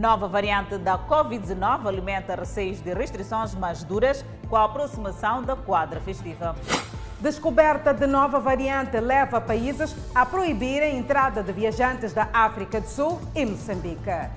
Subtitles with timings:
[0.00, 6.00] Nova variante da Covid-19 alimenta receios de restrições mais duras com a aproximação da quadra
[6.00, 6.56] festiva.
[7.20, 12.88] Descoberta de nova variante leva países a proibir a entrada de viajantes da África do
[12.88, 14.30] Sul e Moçambique.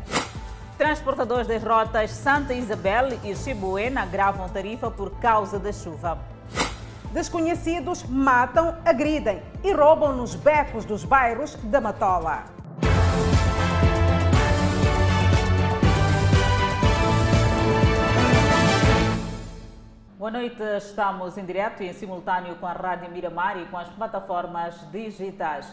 [0.77, 6.17] Transportadores das rotas Santa Isabel e Chibuena agravam tarifa por causa da chuva.
[7.13, 12.62] Desconhecidos matam, agridem e roubam nos becos dos bairros da Matola.
[20.23, 23.89] Boa noite, estamos em direto e em simultâneo com a Rádio Miramar e com as
[23.89, 25.67] plataformas digitais.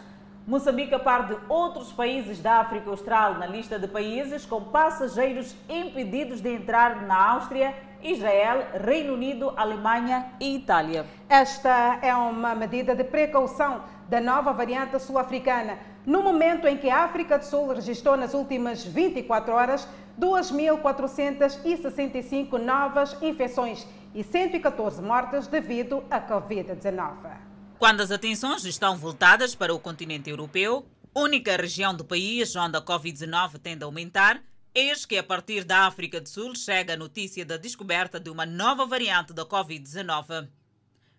[0.44, 5.54] Moçambique, a par de outros países da África Austral, na lista de países com passageiros
[5.68, 11.06] impedidos de entrar na Áustria, Israel, Reino Unido, Alemanha e Itália.
[11.28, 17.04] Esta é uma medida de precaução da nova variante sul-africana, no momento em que a
[17.04, 19.86] África do Sul registrou nas últimas 24 horas
[20.18, 27.38] 2.465 novas infecções e 114 mortes devido à Covid-19.
[27.78, 32.82] Quando as atenções estão voltadas para o continente europeu, única região do país onde a
[32.82, 34.42] Covid-19 tende a aumentar,
[34.74, 38.44] eis que a partir da África do Sul chega a notícia da descoberta de uma
[38.44, 40.48] nova variante da Covid-19.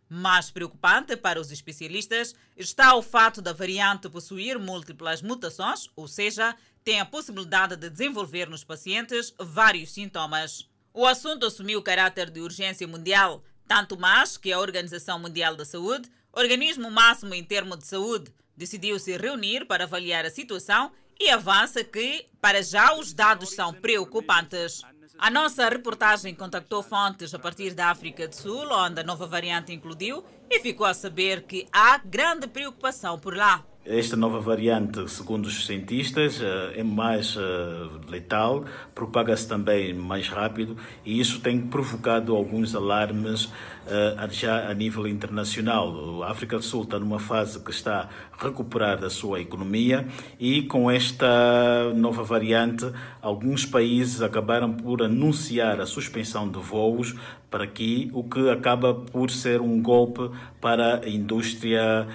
[0.08, 6.56] Mais preocupante para os especialistas está o fato da variante possuir múltiplas mutações, ou seja,
[6.84, 10.71] tem a possibilidade de desenvolver nos pacientes vários sintomas.
[10.94, 16.12] O assunto assumiu caráter de urgência mundial, tanto mais que a Organização Mundial da Saúde,
[16.34, 21.82] organismo máximo em termos de saúde, decidiu se reunir para avaliar a situação e avança
[21.82, 24.82] que, para já, os dados são preocupantes.
[25.18, 29.72] A nossa reportagem contactou fontes a partir da África do Sul, onde a nova variante
[29.72, 33.66] incluiu, e ficou a saber que há grande preocupação por lá.
[33.84, 40.78] Esta nova variante, segundo os cientistas, eh, é mais eh, letal, propaga-se também mais rápido
[41.04, 43.52] e isso tem provocado alguns alarmes
[43.88, 46.22] eh, já a nível internacional.
[46.22, 50.08] A África do Sul está numa fase que está a recuperar a sua economia
[50.40, 52.86] e com esta nova variante,
[53.20, 57.16] alguns países acabaram por anunciar a suspensão de voos
[57.50, 60.30] para aqui, o que acaba por ser um golpe
[60.62, 62.08] para a indústria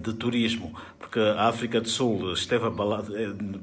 [0.00, 3.08] de turismo porque a África do Sul esteve abalada,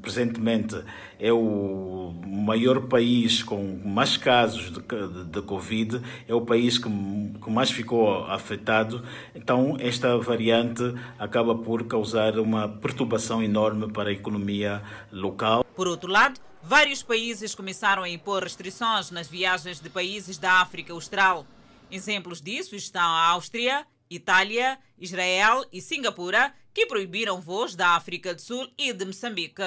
[0.01, 0.81] presentemente
[1.19, 6.89] é o maior país com mais casos de, de, de Covid, é o país que,
[6.89, 9.03] que, mais ficou afetado.
[9.33, 10.83] Então, esta variante
[11.19, 14.81] acaba por causar uma perturbação enorme para a economia
[15.11, 15.65] local.
[15.75, 20.93] Por outro lado, vários países começaram a impor restrições nas viagens de países da África
[20.93, 21.45] Austral.
[21.91, 28.41] Exemplos disso estão a Áustria, Itália, Israel e Singapura, que proibiram voos da África do
[28.41, 29.61] Sul e de Moçambique.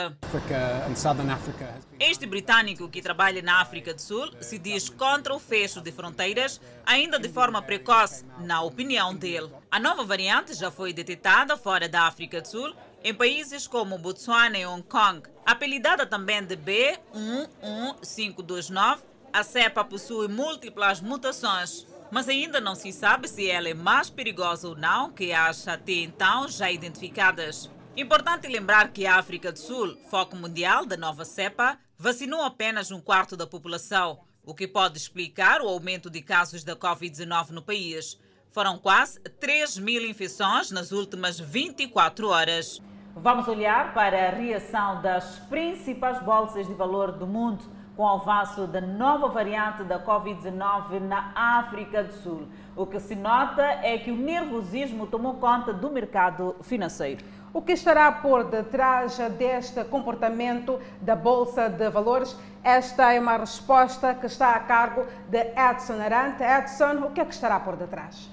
[1.99, 6.61] Este britânico que trabalha na África do Sul se diz contra o fecho de fronteiras,
[6.85, 9.51] ainda de forma precoce, na opinião dele.
[9.71, 14.59] A nova variante já foi detectada fora da África do Sul, em países como Botsuana
[14.59, 15.23] e Hong Kong.
[15.47, 18.99] Apelidada também de B11529,
[19.33, 24.69] a cepa possui múltiplas mutações mas ainda não se sabe se ela é mais perigosa
[24.69, 27.71] ou não que as até então já identificadas.
[27.97, 33.01] Importante lembrar que a África do Sul, foco mundial da nova cepa, vacinou apenas um
[33.01, 38.19] quarto da população, o que pode explicar o aumento de casos da Covid-19 no país.
[38.51, 42.81] Foram quase 3 mil infecções nas últimas 24 horas.
[43.15, 47.65] Vamos olhar para a reação das principais bolsas de valor do mundo
[47.99, 52.43] com o avanço da nova variante da Covid-19 na África do Sul.
[52.77, 57.25] O que se nota é que o nervosismo tomou conta do mercado financeiro.
[57.53, 62.39] O que estará por detrás deste comportamento da Bolsa de Valores?
[62.63, 66.45] Esta é uma resposta que está a cargo de Edson Arante.
[66.45, 68.31] Edson, o que é que estará por detrás?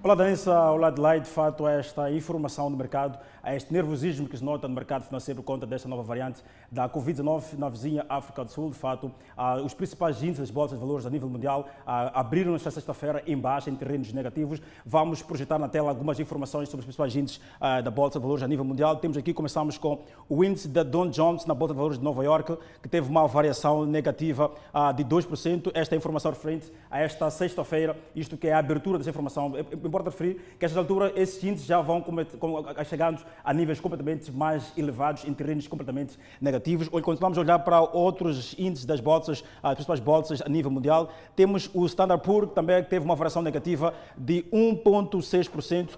[0.00, 0.70] Olá, Dança.
[0.70, 1.24] Olá, Adelaide.
[1.24, 5.40] De fato, esta informação do mercado, a este nervosismo que se nota no mercado financeiro
[5.40, 8.68] por conta desta nova variante da Covid-19 na vizinha África do Sul.
[8.68, 9.10] De fato,
[9.64, 13.70] os principais índices das bolsas de valores a nível mundial abriram esta sexta-feira em baixa,
[13.70, 14.60] em terrenos negativos.
[14.84, 18.46] Vamos projetar na tela algumas informações sobre os principais índices da Bolsa de Valores a
[18.46, 18.96] nível mundial.
[18.96, 22.22] Temos aqui, começamos com o índice da Dow Jones na Bolsa de Valores de Nova
[22.22, 24.50] York, que teve uma variação negativa
[24.94, 25.70] de 2%.
[25.72, 30.10] Esta é informação referente a esta sexta-feira, isto que é a abertura dessa informação importa
[30.10, 32.04] referir que a esta altura esses índices já vão
[32.84, 36.88] chegando a níveis completamente mais elevados, em terrenos completamente negativos.
[36.92, 41.10] Ou continuamos a olhar para outros índices das bolsas, as principais bolsas a nível mundial,
[41.34, 45.90] temos o Standard Poor's, que também teve uma variação negativa de 1,6%.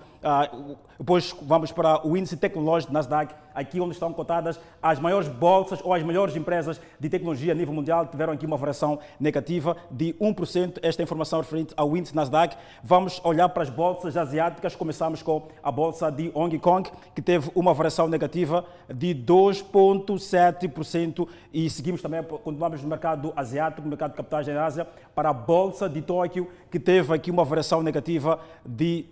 [0.99, 5.95] Depois vamos para o índice tecnológico Nasdaq, aqui onde estão cotadas as maiores bolsas ou
[5.95, 10.79] as melhores empresas de tecnologia a nível mundial, tiveram aqui uma variação negativa de 1%.
[10.83, 12.57] Esta informação referente ao índice Nasdaq.
[12.83, 14.77] Vamos olhar para as bolsas asiáticas.
[14.77, 21.27] Começamos com a bolsa de Hong Kong, que teve uma variação negativa de 2,7%.
[21.53, 25.35] E seguimos também, continuamos no mercado asiático, no mercado de capitais da Ásia, para a
[25.35, 29.07] bolsa de Tóquio, que teve aqui uma variação negativa de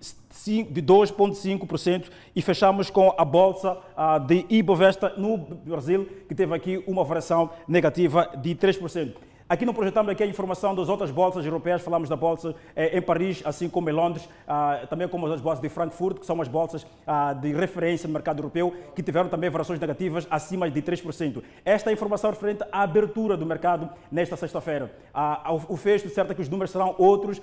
[0.70, 3.78] de 2,5% e fechamos com a bolsa
[4.26, 9.27] de Ibovespa no Brasil, que teve aqui uma variação negativa de 3%.
[9.50, 13.00] Aqui não projetamos aqui a informação das outras bolsas europeias, falamos da bolsa eh, em
[13.00, 16.48] Paris, assim como em Londres, ah, também como as bolsas de Frankfurt, que são as
[16.48, 21.42] bolsas ah, de referência no mercado europeu, que tiveram também variações negativas acima de 3%.
[21.64, 24.92] Esta é a informação referente à abertura do mercado nesta sexta-feira.
[25.14, 27.40] Ah, o fecho, certo é que os números serão outros,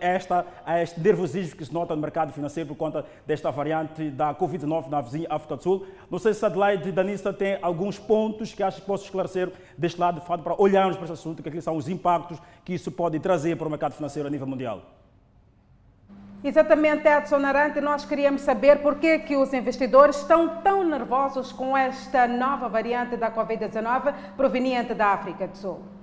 [0.00, 0.46] esta,
[0.80, 5.00] este nervosismo que se nota no mercado financeiro por conta desta variante da Covid-19 na
[5.00, 5.84] vizinha África do Sul.
[6.08, 9.98] Não sei se a Adelaide Danista tem alguns pontos que acha que posso esclarecer deste
[9.98, 13.18] lado, de fato, para olharmos para esse assunto, que são os impactos que isso pode
[13.18, 14.82] trazer para o mercado financeiro a nível mundial.
[16.42, 22.28] Exatamente, Edson Arante, nós queríamos saber por que os investidores estão tão nervosos com esta
[22.28, 25.97] nova variante da Covid-19 proveniente da África do Sul.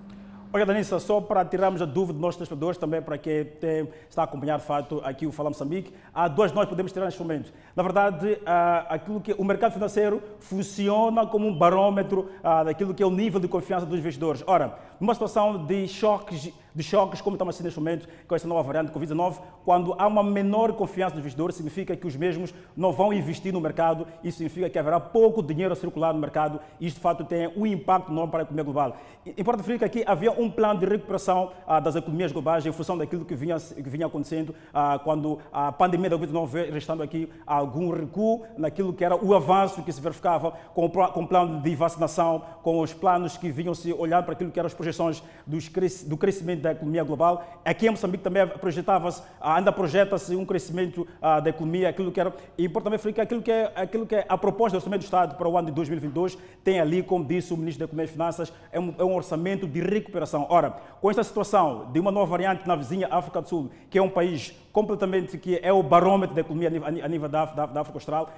[0.56, 4.22] Olha, Danissa, só para tirarmos a dúvida dos nossos espectadores, também para quem tem, está
[4.22, 7.52] a acompanhar de fato aqui o Fala Moçambique, há duas nós podemos tirar neste momento.
[7.75, 13.04] Na verdade, ah, aquilo que o mercado financeiro funciona como um barômetro ah, daquilo que
[13.04, 14.46] é o nível de confiança dos investidores.
[14.48, 18.62] Ora, numa situação de choques de choques, como estamos assim neste momento com essa nova
[18.62, 22.92] variante de Covid-19, quando há uma menor confiança dos investidores, significa que os mesmos não
[22.92, 26.88] vão investir no mercado, isso significa que haverá pouco dinheiro a circular no mercado e
[26.88, 28.98] isto de fato tem um impacto enorme para a economia global.
[29.38, 32.98] Importa referir que aqui havia um plano de recuperação ah, das economias globais em função
[32.98, 37.30] daquilo que vinha, que vinha acontecendo ah, quando a pandemia da Covid-19 veio restando aqui
[37.48, 41.62] algum recuo naquilo que era o avanço que se verificava com o, com o plano
[41.62, 45.24] de vacinação, com os planos que vinham se olhar para aquilo que eram as projeções
[45.48, 45.69] dos,
[46.04, 47.46] do crescimento da economia global.
[47.64, 52.34] Aqui em Moçambique também projetava-se, ainda projeta-se um crescimento uh, da economia, aquilo que era
[52.58, 55.06] e importante também que aquilo que é aquilo que é a proposta do orçamento do
[55.06, 58.12] Estado para o ano de 2022 tem ali, como disse o ministro da Economia e
[58.12, 60.48] Finanças, é um, é um orçamento de recuperação.
[60.50, 64.02] Ora, com esta situação de uma nova variante na vizinha África do Sul, que é
[64.02, 66.69] um país completamente que é o barômetro da economia
[67.01, 68.30] a nível da, da, da África Austral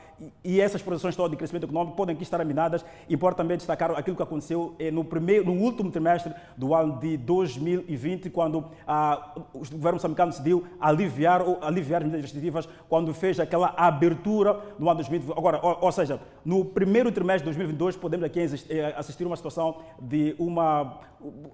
[0.43, 2.85] e, essas projeções todas de crescimento econômico podem aqui estar aminadas.
[3.09, 7.17] Importa também destacar aquilo que aconteceu eh, no, primeiro, no último trimestre do ano de
[7.17, 13.73] 2020, quando ah, o governo moçambicano decidiu aliviar, aliviar as medidas restritivas quando fez aquela
[13.75, 15.35] abertura no ano de 2020.
[15.35, 19.77] Agora, ou, ou seja, no primeiro trimestre de 2022 podemos aqui eh, assistir uma situação
[19.99, 20.99] de uma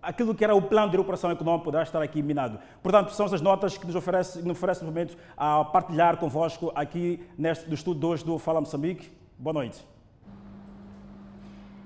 [0.02, 2.60] aquilo que era o plano de recuperação econômica poderá estar aqui minado.
[2.82, 7.26] Portanto, são essas notas que nos oferece, nos oferece no momento a partilhar convosco aqui
[7.38, 9.12] neste, do estudo 2 do Fala Moçambique.
[9.38, 9.86] Boa noite.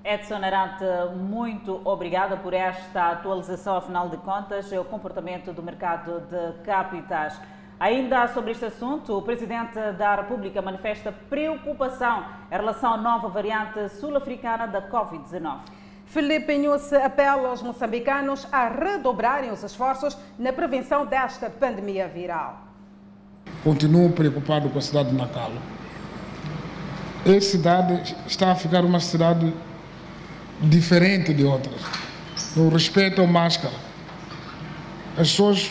[0.04, 0.84] Edson Arante,
[1.16, 7.38] muito obrigada por esta atualização, afinal de contas, é o comportamento do mercado de capitais.
[7.78, 13.88] Ainda sobre este assunto, o Presidente da República manifesta preocupação em relação à nova variante
[13.90, 15.60] sul-africana da Covid-19.
[16.08, 22.66] Felipe Inhusse apela aos moçambicanos a redobrarem os esforços na prevenção desta pandemia viral.
[23.62, 25.60] Continuo preocupado com a cidade de Nacalo.
[27.26, 29.52] Essa cidade está a ficar uma cidade
[30.62, 31.82] diferente de outras,
[32.56, 33.74] no respeito à máscara.
[35.12, 35.70] As pessoas,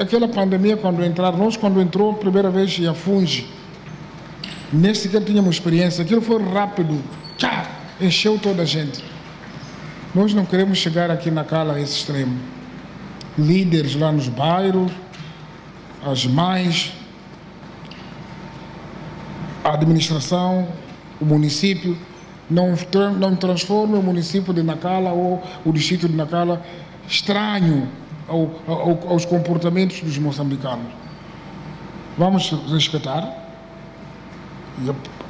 [0.00, 3.48] aquela pandemia quando entraram, nós quando entrou a primeira vez a Funge,
[4.72, 7.00] nem sequer tínhamos experiência, aquilo foi rápido,
[7.36, 9.11] tchá, encheu toda a gente.
[10.14, 12.38] Nós não queremos chegar aqui na cala a esse extremo.
[13.38, 14.92] Líderes lá nos bairros,
[16.04, 16.92] as mães,
[19.64, 20.68] a administração,
[21.18, 21.96] o município,
[22.50, 22.74] não,
[23.18, 26.62] não transforme o município de Nacala ou o distrito de Nacala
[27.08, 27.88] estranho
[28.28, 30.92] ao, ao, aos comportamentos dos moçambicanos.
[32.18, 33.34] Vamos respeitar.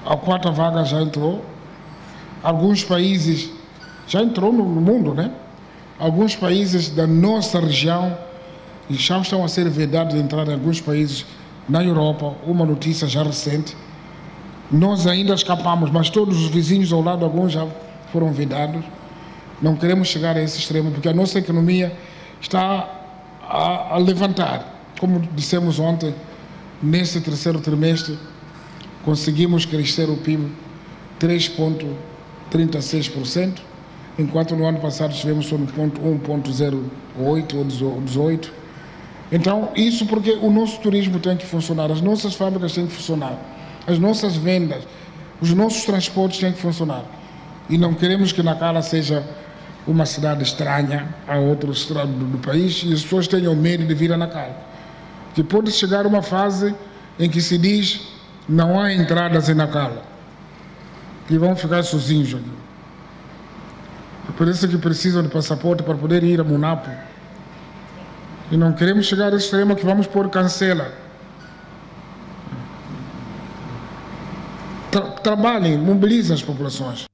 [0.05, 1.45] A quarta vaga já entrou.
[2.43, 3.62] Alguns países
[4.07, 5.33] já entrou no mundo, né?
[5.99, 8.17] Alguns países da nossa região
[8.91, 11.25] já estão a ser vedados de entrar em alguns países
[11.69, 12.35] na Europa.
[12.45, 13.77] Uma notícia já recente.
[14.71, 17.67] Nós ainda escapamos, mas todos os vizinhos ao lado, alguns já
[18.11, 18.85] foram vedados.
[19.61, 21.97] Não queremos chegar a esse extremo, porque a nossa economia
[22.41, 22.89] está
[23.43, 24.81] a, a levantar.
[24.99, 26.13] Como dissemos ontem,
[26.83, 28.19] nesse terceiro trimestre,
[29.05, 30.51] conseguimos crescer o PIB
[31.21, 33.72] 3,36%
[34.19, 38.53] enquanto no ano passado estivemos só no ponto 1.08 ou 18.
[39.31, 43.39] Então, isso porque o nosso turismo tem que funcionar, as nossas fábricas têm que funcionar.
[43.87, 44.85] as nossas vendas,
[45.41, 47.05] os nossos transportes têm que funcionar.
[47.69, 49.25] E não queremos que Nacala seja
[49.87, 53.95] uma cidade estranha a outros estados do, do país e as pessoas tenham medo de
[53.95, 54.57] vir a Nacala.
[55.35, 56.75] Que pode chegar uma fase
[57.19, 58.03] em que se diz
[58.49, 60.03] não há entradas em Nacala
[61.29, 62.51] e vão ficar sozinhos aqui.
[64.29, 66.91] É por isso que precisam de passaporte para poder ir a Munapo.
[68.51, 70.93] E não queremos chegar ao extremo que vamos pôr cancela.
[74.91, 77.07] Tra trabalhem, mobilizem as populações.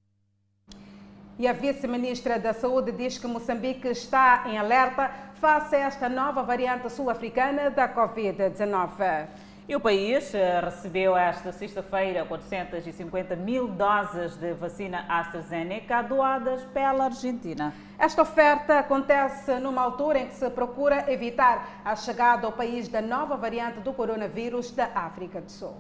[1.38, 5.08] E a vice-ministra da Saúde diz que Moçambique está em alerta
[5.40, 9.28] face a esta nova variante sul-africana da Covid-19.
[9.68, 17.04] E o país eh, recebeu esta sexta-feira 450 mil doses de vacina AstraZeneca doadas pela
[17.04, 17.75] Argentina.
[17.98, 23.02] Esta oferta acontece numa altura em que se procura evitar a chegada ao país da
[23.02, 25.76] nova variante do coronavírus da África do Sul.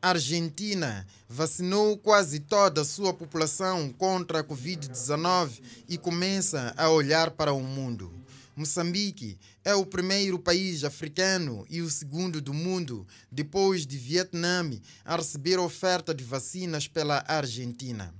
[0.00, 7.32] A Argentina vacinou quase toda a sua população contra a Covid-19 e começa a olhar
[7.32, 8.12] para o mundo.
[8.54, 14.68] Moçambique é o primeiro país africano e o segundo do mundo, depois de Vietnã,
[15.04, 18.12] a receber oferta de vacinas pela Argentina.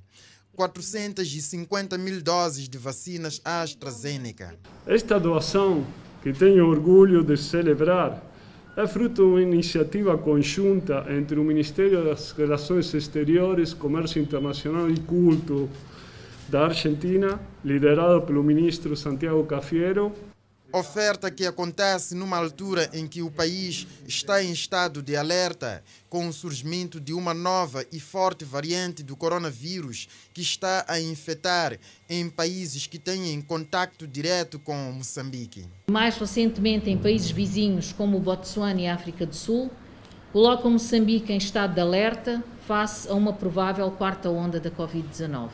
[0.55, 4.55] 450 mil doses de vacinas AstraZeneca.
[4.87, 5.85] Esta doação,
[6.23, 8.23] que tenho orgulho de celebrar,
[8.77, 14.99] é fruto de uma iniciativa conjunta entre o Ministério das Relações Exteriores, Comércio Internacional e
[15.01, 15.69] Culto
[16.49, 20.13] da Argentina, liderado pelo ministro Santiago Cafiero,
[20.75, 26.27] Oferta que acontece numa altura em que o país está em estado de alerta com
[26.27, 32.31] o surgimento de uma nova e forte variante do coronavírus que está a infectar em
[32.31, 35.67] países que têm contato direto com Moçambique.
[35.91, 39.71] Mais recentemente, em países vizinhos como o Botsuana e a África do Sul,
[40.33, 45.51] coloca Moçambique em estado de alerta face a uma provável quarta onda da Covid-19.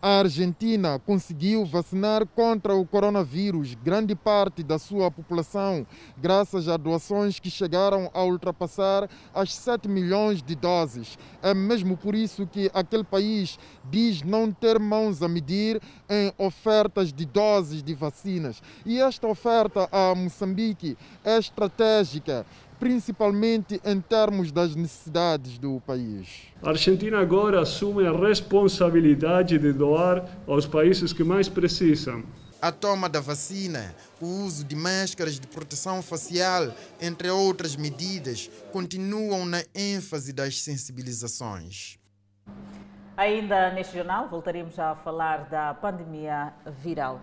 [0.00, 5.86] a Argentina conseguiu vacinar contra o coronavírus grande parte da sua população,
[6.16, 11.18] graças a doações que chegaram a ultrapassar as 7 milhões de doses.
[11.42, 13.58] É mesmo por isso que aquele país
[13.90, 18.62] diz não ter mãos a medir em ofertas de doses de vacinas.
[18.86, 22.46] E esta oferta a Moçambique é estratégica
[22.78, 26.28] principalmente em termos das necessidades do país.
[26.62, 32.22] A Argentina agora assume a responsabilidade de doar aos países que mais precisam.
[32.60, 39.46] A toma da vacina, o uso de máscaras de proteção facial, entre outras medidas, continuam
[39.46, 41.98] na ênfase das sensibilizações.
[43.16, 47.20] Ainda neste jornal, voltaremos a falar da pandemia viral.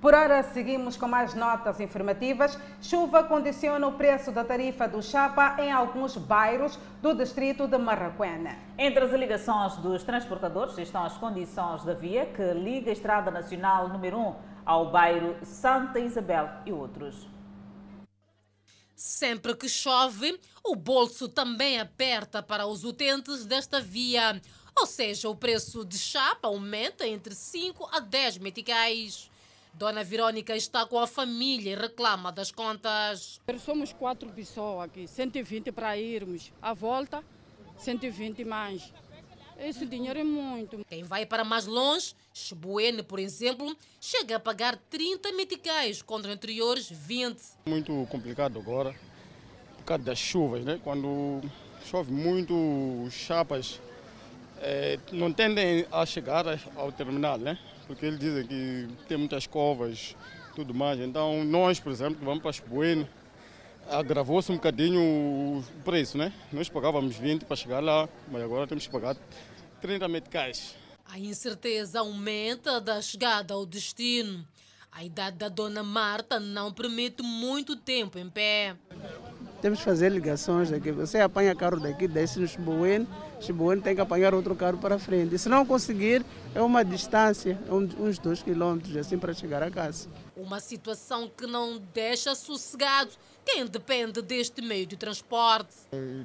[0.00, 2.58] Por hora, seguimos com mais notas informativas.
[2.82, 8.58] Chuva condiciona o preço da tarifa do chapa em alguns bairros do distrito de Marraquena.
[8.76, 13.88] Entre as alegações dos transportadores estão as condições da via que liga a Estrada Nacional
[13.88, 14.34] número 1
[14.66, 17.26] ao bairro Santa Isabel e outros.
[18.94, 24.40] Sempre que chove, o bolso também aperta para os utentes desta via.
[24.78, 29.30] Ou seja, o preço de chapa aumenta entre 5 a 10 meticais.
[29.78, 33.38] Dona Verônica está com a família e reclama das contas.
[33.62, 36.50] Somos quatro pessoas aqui, 120 para irmos.
[36.62, 37.22] A volta,
[37.76, 38.90] 120 mais.
[39.58, 40.82] Esse dinheiro é muito.
[40.88, 46.88] Quem vai para mais longe, Chebuene, por exemplo, chega a pagar 30 meticais contra anteriores
[46.90, 47.38] 20.
[47.66, 48.94] Muito complicado agora,
[49.76, 50.80] por causa das chuvas, né?
[50.82, 51.42] Quando
[51.84, 52.54] chove muito,
[53.04, 53.78] os chapas
[54.58, 57.58] é, não tendem a chegar ao terminal, né?
[57.86, 60.16] Porque eles dizem que tem muitas covas
[60.54, 60.98] tudo mais.
[61.00, 63.06] Então, nós, por exemplo, que vamos para Espoeno,
[63.88, 66.32] agravou-se um bocadinho o preço, né?
[66.52, 69.16] Nós pagávamos 20 para chegar lá, mas agora temos que pagar
[69.80, 70.74] 30 meticais.
[71.04, 74.44] A incerteza aumenta da chegada ao destino.
[74.90, 78.74] A idade da dona Marta não permite muito tempo em pé.
[79.60, 80.90] Temos que fazer ligações daqui.
[80.90, 83.06] Você apanha carro daqui, desce no Chibuene,
[83.40, 85.34] Chibuene tem que apanhar outro carro para frente.
[85.34, 86.24] E se não conseguir,
[86.54, 90.08] é uma distância, uns dois quilômetros, assim, para chegar a casa.
[90.36, 93.10] Uma situação que não deixa sossegado
[93.44, 95.74] quem depende deste meio de transporte.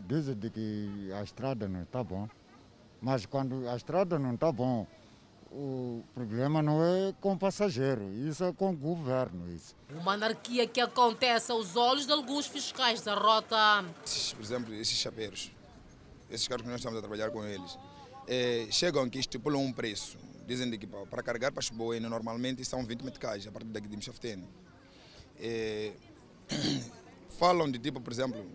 [0.08, 2.28] Dizem que a estrada não está bom,
[3.00, 4.88] mas quando a estrada não está bom,
[5.52, 9.54] o problema não é com o passageiro, isso é com o governo.
[9.54, 9.76] Isso.
[9.94, 13.84] Uma anarquia que acontece aos olhos de alguns fiscais da rota.
[14.34, 15.52] Por exemplo, esses chapeiros,
[16.32, 17.78] esses carros que nós estamos a trabalhar com eles,
[18.28, 20.18] é, chegam aqui estipulam um preço.
[20.48, 24.48] Dizem que para carregar para Chiboena normalmente são 20 meticais, a partir daqui de Michaftene.
[25.40, 25.92] É,
[27.38, 28.46] falam de tipo, por exemplo,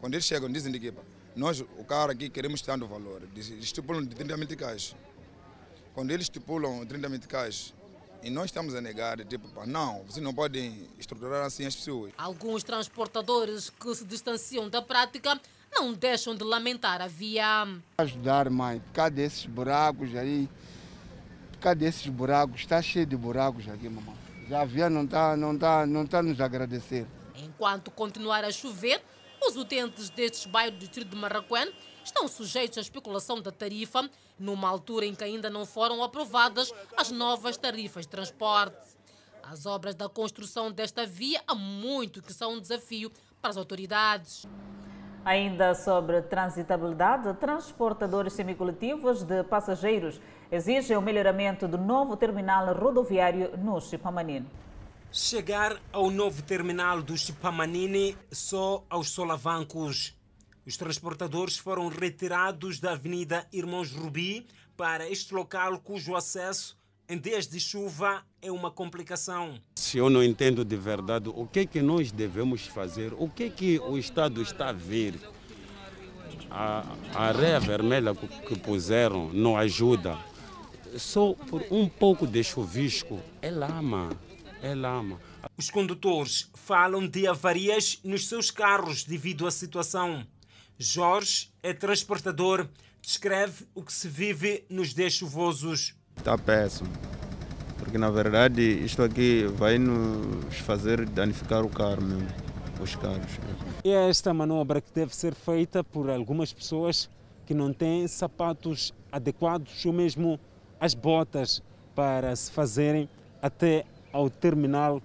[0.00, 0.92] quando eles chegam, dizem que
[1.36, 4.96] nós, o carro aqui, queremos tanto valor, estipulam de 30 meticais.
[5.94, 7.74] Quando eles estipulam 30 meticais
[8.22, 12.12] e nós estamos a negar, tipo, não, vocês não podem estruturar assim as pessoas.
[12.18, 17.66] Alguns transportadores que se distanciam da prática não deixam de lamentar a via.
[17.98, 20.48] Ajudar, mãe, cadê esses buracos aí?
[21.60, 22.60] Cadê esses buracos?
[22.60, 24.16] Está cheio de buracos aqui, mamãe.
[24.48, 27.06] Já a via não está não tá, não tá nos agradecer.
[27.36, 29.00] Enquanto continuar a chover,
[29.46, 31.72] os utentes destes bairros do distrito de Marraquém
[32.04, 34.08] estão sujeitos à especulação da tarifa,
[34.38, 38.98] numa altura em que ainda não foram aprovadas as novas tarifas de transporte.
[39.42, 43.10] As obras da construção desta via há muito que são um desafio
[43.40, 44.46] para as autoridades.
[45.24, 50.18] Ainda sobre transitabilidade, transportadores semicoletivos de passageiros
[50.50, 54.46] exigem o melhoramento do novo terminal rodoviário no Chipamanine.
[55.12, 60.16] Chegar ao novo terminal do Chipamanine só aos solavancos.
[60.66, 66.79] Os transportadores foram retirados da Avenida Irmãos Rubi para este local cujo acesso
[67.10, 69.60] em dias de chuva é uma complicação.
[69.74, 73.42] Se eu não entendo de verdade o que é que nós devemos fazer, o que
[73.42, 75.18] é que o Estado está a ver,
[76.48, 80.16] a, a areia vermelha que puseram não ajuda.
[80.96, 84.10] Só por um pouco de chuvisco é lama,
[84.62, 85.20] é lama.
[85.58, 90.24] Os condutores falam de avarias nos seus carros devido à situação.
[90.78, 92.68] Jorge é transportador,
[93.02, 95.98] descreve o que se vive nos dias chuvosos.
[96.20, 96.90] Está péssimo,
[97.78, 102.28] porque na verdade isto aqui vai nos fazer danificar o carro mesmo,
[102.78, 103.38] os carros.
[103.82, 107.08] É esta manobra que deve ser feita por algumas pessoas
[107.46, 110.38] que não têm sapatos adequados ou mesmo
[110.78, 111.62] as botas
[111.94, 113.08] para se fazerem
[113.40, 115.00] até ao terminal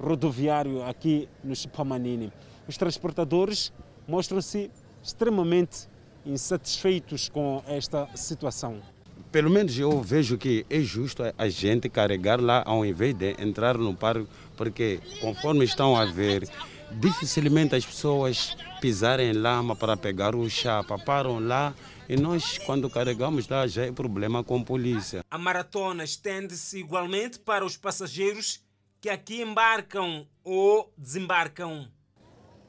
[0.00, 2.32] rodoviário aqui no Chipamanini.
[2.66, 3.70] Os transportadores
[4.08, 4.70] mostram-se
[5.02, 5.86] extremamente
[6.24, 8.93] insatisfeitos com esta situação.
[9.34, 13.76] Pelo menos eu vejo que é justo a gente carregar lá ao invés de entrar
[13.76, 16.48] no parque, porque conforme estão a ver,
[16.92, 21.74] dificilmente as pessoas pisarem lama para pegar o chapa, param lá
[22.08, 25.24] e nós, quando carregamos lá, já é problema com a polícia.
[25.28, 28.62] A maratona estende-se igualmente para os passageiros
[29.00, 31.88] que aqui embarcam ou desembarcam.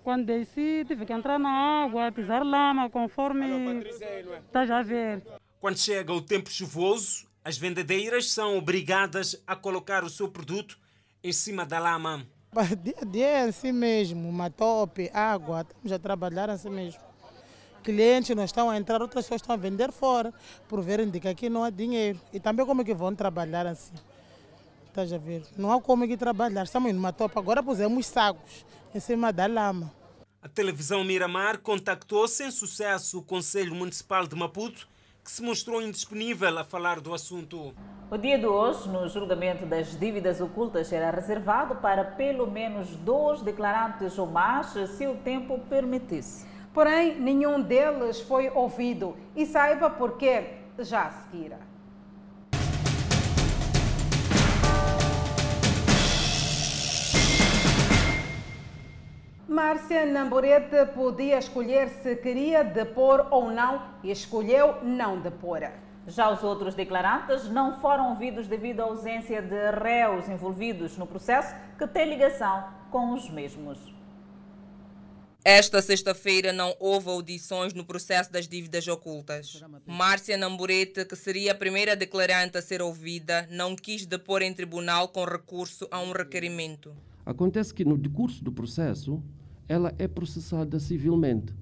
[0.03, 3.83] Quando desci, tive que entrar na água, pisar lama, conforme
[4.47, 5.21] estás a ver.
[5.65, 10.77] Quando chega o tempo chuvoso, as vendedeiras são obrigadas a colocar o seu produto
[11.23, 12.23] em cima da lama.
[12.83, 17.01] Dia a dia é assim mesmo, uma tope, água, estamos a trabalhar assim mesmo.
[17.83, 20.31] Clientes não estão a entrar, outras pessoas estão a vender fora,
[20.69, 22.21] por verem que aqui não há dinheiro.
[22.31, 23.95] E também como é que vão trabalhar assim?
[24.89, 25.47] Estás a ver?
[25.57, 29.91] Não há como que trabalhar, estamos numa topa, agora pusemos sacos em cima da lama.
[30.43, 34.93] A televisão Miramar contactou sem sucesso o Conselho Municipal de Maputo,
[35.25, 37.73] que se mostrou indisponível a falar do assunto.
[38.11, 43.41] O dia de hoje, no julgamento das dívidas ocultas, será reservado para pelo menos dois
[43.41, 46.45] declarantes ou mais, se o tempo permitisse.
[46.71, 51.53] Porém, nenhum deles foi ouvido e saiba porquê já a seguir.
[59.55, 65.61] Márcia Namborete podia escolher se queria depor ou não e escolheu não depor.
[66.05, 71.55] Já os outros declarantes não foram ouvidos devido à ausência de réus envolvidos no processo
[71.77, 73.79] que tem ligação com os mesmos.
[75.41, 79.63] Esta sexta-feira não houve audições no processo das dívidas ocultas.
[79.85, 85.07] Márcia Namborete, que seria a primeira declarante a ser ouvida, não quis depor em tribunal
[85.07, 86.93] com recurso a um requerimento.
[87.25, 89.23] Acontece que no decurso do processo
[89.67, 91.53] ela é processada civilmente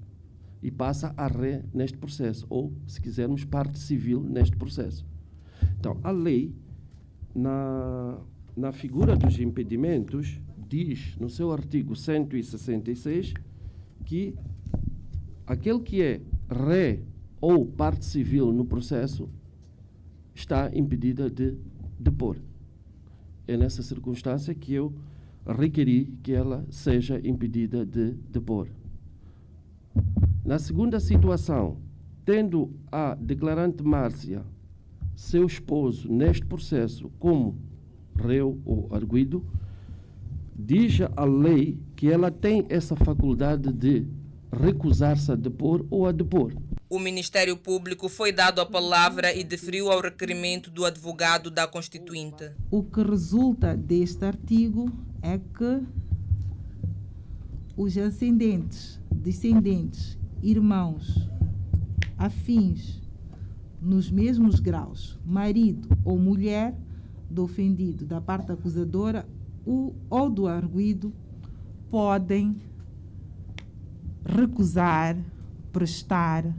[0.62, 5.06] e passa a ré neste processo, ou, se quisermos, parte civil neste processo.
[5.78, 6.54] Então, a lei,
[7.34, 8.18] na,
[8.56, 13.34] na figura dos impedimentos, diz no seu artigo 166
[14.04, 14.34] que
[15.46, 17.00] aquele que é ré
[17.40, 19.28] ou parte civil no processo
[20.34, 21.56] está impedida de
[21.98, 22.36] depor.
[23.46, 24.94] É nessa circunstância que eu
[25.46, 28.68] requeri que ela seja impedida de depor.
[30.44, 31.78] Na segunda situação,
[32.24, 34.42] tendo a declarante Márcia
[35.14, 37.56] seu esposo neste processo como
[38.16, 39.44] réu ou arguido,
[40.54, 44.06] diz a lei que ela tem essa faculdade de
[44.52, 46.52] recusar-se a depor ou a depor.
[46.88, 52.52] O Ministério Público foi dado a palavra e deferiu ao requerimento do advogado da Constituinte.
[52.70, 54.92] O que resulta deste artigo
[55.24, 55.82] é que
[57.74, 61.30] os ascendentes, descendentes, irmãos,
[62.18, 63.02] afins,
[63.80, 66.76] nos mesmos graus, marido ou mulher
[67.30, 69.26] do ofendido, da parte acusadora
[69.64, 71.10] ou do arguido,
[71.90, 72.56] podem
[74.26, 75.16] recusar
[75.72, 76.54] prestar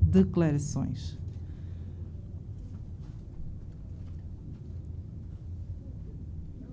[0.00, 1.19] declarações.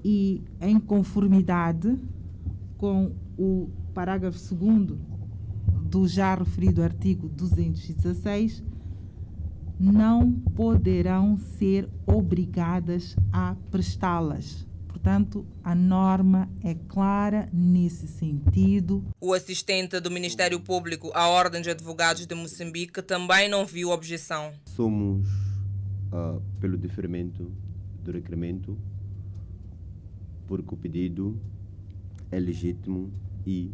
[0.10, 2.00] E em conformidade
[2.78, 4.98] com o parágrafo 2
[5.84, 8.64] do já referido artigo 216,
[9.78, 14.66] não poderão ser obrigadas a prestá-las.
[14.88, 19.04] Portanto, a norma é clara nesse sentido.
[19.20, 24.54] O assistente do Ministério Público à Ordem de Advogados de Moçambique também não viu objeção.
[24.64, 25.28] Somos
[26.14, 27.52] uh, pelo deferimento
[28.02, 28.78] do requerimento,
[30.48, 31.40] porque o pedido
[32.32, 33.12] é legítimo
[33.46, 33.72] e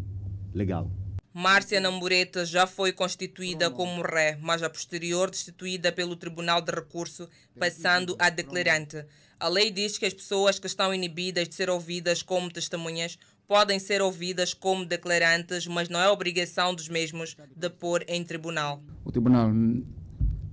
[0.54, 0.90] legal.
[1.34, 7.28] Márcia Nambureta já foi constituída como ré, mas a posterior destituída pelo Tribunal de Recurso,
[7.58, 9.04] passando a declarante.
[9.40, 13.80] A lei diz que as pessoas que estão inibidas de ser ouvidas como testemunhas podem
[13.80, 18.84] ser ouvidas como declarantes, mas não é obrigação dos mesmos depor em tribunal.
[19.04, 19.52] O tribunal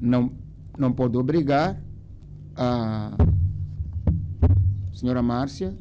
[0.01, 0.33] não,
[0.79, 1.81] não pode obrigar
[2.57, 3.17] a
[4.95, 5.77] senhora Márcia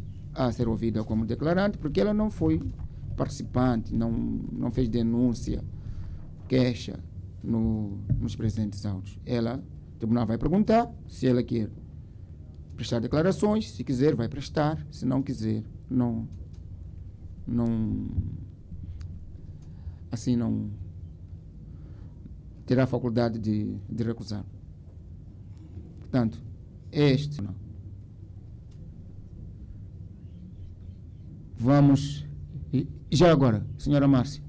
[0.47, 2.61] a ser ouvida como declarante, porque ela não foi
[3.17, 5.61] participante, não, não fez denúncia,
[6.47, 6.97] queixa
[7.43, 9.19] no, nos presentes autos.
[9.25, 9.61] Ela,
[9.95, 11.69] o tribunal vai perguntar se ela quer
[12.77, 16.27] prestar declarações, se quiser vai prestar, se não quiser, não
[17.45, 18.07] não
[20.11, 20.69] assim não
[22.65, 24.45] terá a faculdade de, de recusar.
[25.99, 26.41] Portanto,
[26.91, 27.68] este não.
[31.59, 32.25] Vamos
[33.11, 34.41] já agora, senhora Márcia,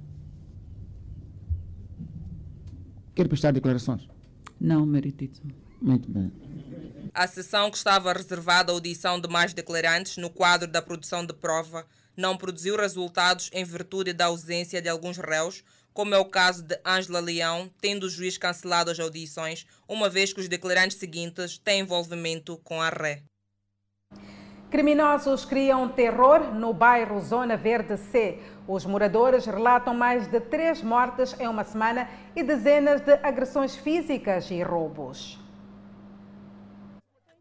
[3.16, 4.08] quer prestar declarações?
[4.60, 5.50] Não, meritíssimo.
[5.82, 6.30] Muito bem.
[7.12, 11.32] A sessão que estava reservada à audição de mais declarantes no quadro da produção de
[11.32, 11.84] prova
[12.16, 16.78] não produziu resultados em virtude da ausência de alguns réus, como é o caso de
[16.86, 21.80] Ângela Leão, tendo o juiz cancelado as audições, uma vez que os declarantes seguintes têm
[21.80, 23.24] envolvimento com a ré.
[24.70, 28.38] Criminosos criam terror no bairro Zona Verde C.
[28.68, 34.48] Os moradores relatam mais de três mortes em uma semana e dezenas de agressões físicas
[34.48, 35.37] e roubos.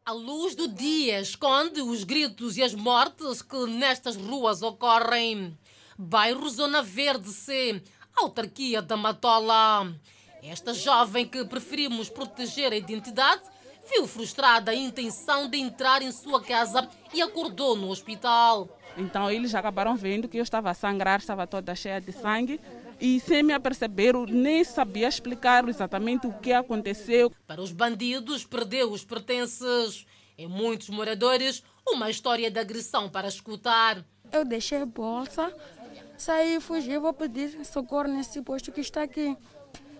[0.03, 5.55] A luz do dia esconde os gritos e as mortes que nestas ruas ocorrem.
[5.95, 7.79] Bairro Zona Verde C,
[8.15, 9.93] autarquia da Matola.
[10.41, 13.43] Esta jovem que preferimos proteger a identidade
[13.89, 18.69] viu frustrada a intenção de entrar em sua casa e acordou no hospital.
[18.97, 22.59] Então eles acabaram vendo que eu estava a sangrar, estava toda cheia de sangue
[22.99, 27.31] e sem me aperceber, nem sabia explicar exatamente o que aconteceu.
[27.47, 30.05] Para os bandidos, perdeu os pertences.
[30.37, 34.05] Em muitos moradores, uma história de agressão para escutar.
[34.31, 35.53] Eu deixei a bolsa,
[36.17, 39.35] saí e fugi, vou pedir socorro nesse posto que está aqui.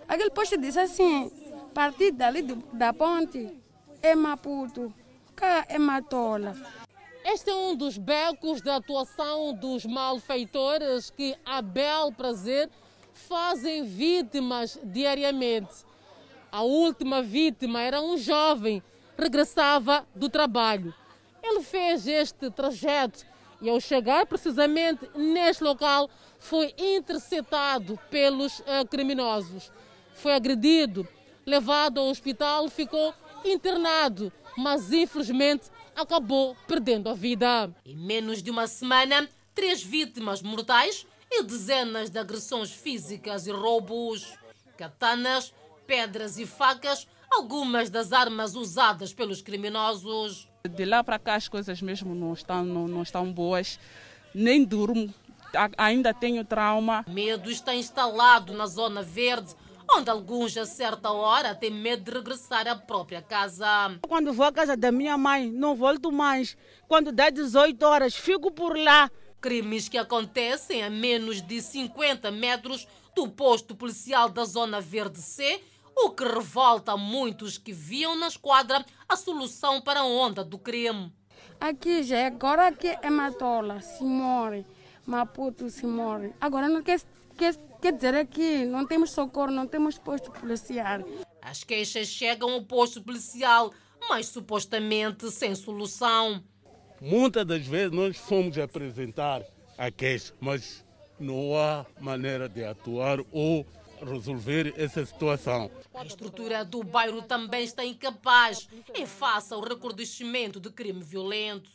[0.08, 1.30] Aquele posto disse assim,
[1.74, 3.59] partir dali do, da ponte,
[4.02, 4.92] é Maputo,
[5.36, 6.56] cá é Matola.
[7.24, 12.70] Este é um dos becos da atuação dos malfeitores que, a bel prazer,
[13.12, 15.84] fazem vítimas diariamente.
[16.50, 18.82] A última vítima era um jovem,
[19.18, 20.94] regressava do trabalho.
[21.42, 23.26] Ele fez este trajeto
[23.60, 26.08] e, ao chegar precisamente neste local,
[26.38, 29.70] foi interceptado pelos uh, criminosos.
[30.14, 31.06] Foi agredido,
[31.44, 37.70] levado ao hospital, ficou internado, mas infelizmente acabou perdendo a vida.
[37.84, 44.34] Em menos de uma semana, três vítimas mortais e dezenas de agressões físicas e roubos.
[44.76, 45.52] Katanas,
[45.86, 50.48] pedras e facas, algumas das armas usadas pelos criminosos.
[50.68, 53.78] De lá para cá as coisas mesmo não estão, não, não estão boas,
[54.34, 55.12] nem durmo,
[55.76, 57.04] ainda tenho trauma.
[57.08, 59.54] Medo está instalado na zona verde,
[59.96, 63.98] onde alguns a certa hora têm medo de regressar à própria casa.
[64.06, 66.56] Quando vou à casa da minha mãe, não volto mais.
[66.86, 69.10] Quando dá 18 horas, fico por lá.
[69.40, 75.60] Crimes que acontecem a menos de 50 metros do posto policial da Zona Verde C,
[75.96, 81.12] o que revolta muitos que viam na esquadra a solução para a onda do crime.
[81.60, 84.64] Aqui já é agora que é Matola, se morre,
[85.04, 86.32] Maputo se morre.
[86.40, 87.00] Agora não quer,
[87.36, 91.00] quer, quer dizer que não temos socorro, não temos posto policial.
[91.40, 93.72] As queixas chegam ao posto policial,
[94.08, 96.42] mas supostamente sem solução.
[97.00, 99.42] Muitas das vezes nós fomos apresentar
[99.78, 100.84] a queixa, mas
[101.18, 103.66] não há maneira de atuar ou
[104.02, 105.70] resolver essa situação.
[105.94, 111.70] A estrutura do bairro também está incapaz em face ao recrudescimento de crime violento.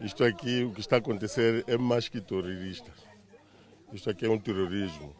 [0.00, 2.92] Isto aqui, o que está a acontecer é mais que terrorista.
[3.92, 5.14] Isto aqui é um terrorismo.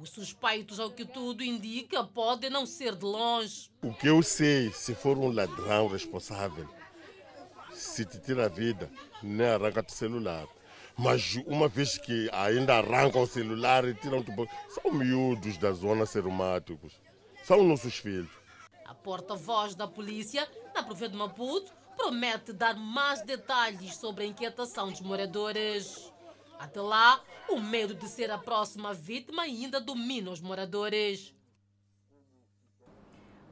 [0.00, 3.70] Os suspeitos, ao que tudo indica, podem não ser de longe.
[3.82, 6.68] O que eu sei, se for um ladrão responsável,
[7.72, 8.90] se te tira a vida,
[9.22, 10.46] nem arranca o celular.
[10.96, 16.06] Mas uma vez que ainda arrancam o celular e tiram tudo, são miúdos da zona
[16.06, 16.92] serumáticos.
[17.44, 18.30] São nossos filhos.
[18.84, 24.90] A porta-voz da polícia, na província de Maputo, promete dar mais detalhes sobre a inquietação
[24.90, 26.12] dos moradores.
[26.64, 31.34] Até lá, o medo de ser a próxima vítima ainda domina os moradores.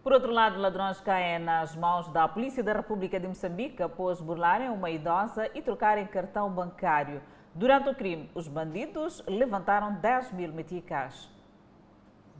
[0.02, 4.70] Por outro lado, ladrões caem nas mãos da Polícia da República de Moçambique após burlarem
[4.70, 7.22] uma idosa e trocarem cartão bancário.
[7.54, 11.28] Durante o crime, os bandidos levantaram 10 mil meticais.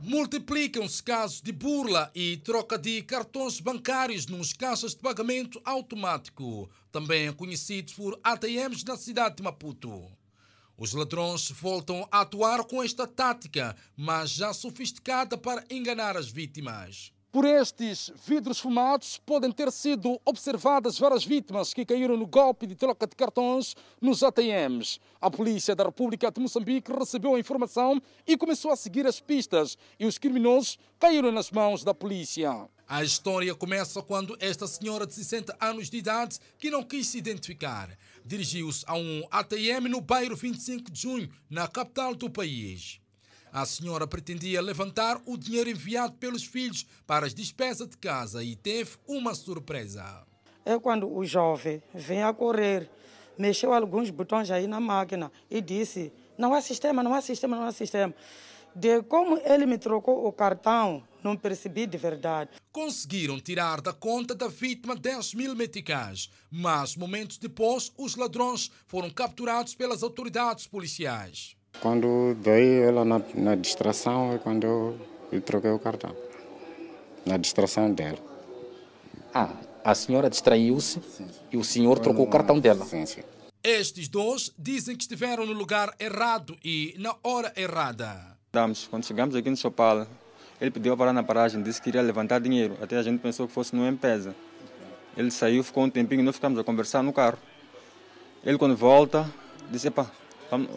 [0.01, 7.31] Multiplicam-se casos de burla e troca de cartões bancários nos caixas de pagamento automático, também
[7.31, 10.22] conhecidos por ATMs na cidade de Maputo.
[10.77, 17.13] Os ladrões voltam a atuar com esta tática, mas já sofisticada para enganar as vítimas.
[17.33, 22.75] Por estes vidros fumados podem ter sido observadas várias vítimas que caíram no golpe de
[22.75, 24.99] troca de cartões nos ATMs.
[25.19, 29.79] A Polícia da República de Moçambique recebeu a informação e começou a seguir as pistas
[29.99, 32.69] e os criminosos caíram nas mãos da polícia.
[32.87, 37.17] A história começa quando esta senhora de 60 anos de idade, que não quis se
[37.17, 42.99] identificar, dirigiu-se a um ATM no bairro 25 de junho, na capital do país.
[43.51, 48.55] A senhora pretendia levantar o dinheiro enviado pelos filhos para as despesas de casa e
[48.55, 50.25] teve uma surpresa.
[50.65, 52.89] É quando o jovem vem a correr,
[53.37, 57.65] mexeu alguns botões aí na máquina e disse: Não há sistema, não há sistema, não
[57.65, 58.13] há sistema.
[58.75, 62.51] De como ele me trocou o cartão, não percebi de verdade.
[62.71, 69.09] Conseguiram tirar da conta da vítima 10 mil meticais, mas momentos depois os ladrões foram
[69.09, 71.55] capturados pelas autoridades policiais.
[71.79, 74.99] Quando dei ela na, na distração é quando eu,
[75.31, 76.15] eu troquei o cartão.
[77.25, 78.19] Na distração dela.
[79.33, 79.49] Ah,
[79.83, 81.01] a senhora distraiu-se
[81.51, 82.85] e o senhor trocou o cartão dela.
[82.85, 83.21] Sim, sim.
[83.63, 88.37] Estes dois dizem que estiveram no lugar errado e na hora errada.
[88.89, 90.05] Quando chegamos aqui no Sopal,
[90.63, 92.77] ele pediu para na paragem, disse que iria levantar dinheiro.
[92.81, 94.33] Até a gente pensou que fosse no empresa.
[95.17, 97.37] Ele saiu, ficou um tempinho e nós ficamos a conversar no carro.
[98.45, 99.29] Ele, quando volta,
[99.69, 100.09] disse: Epa,
[100.49, 100.69] vamos,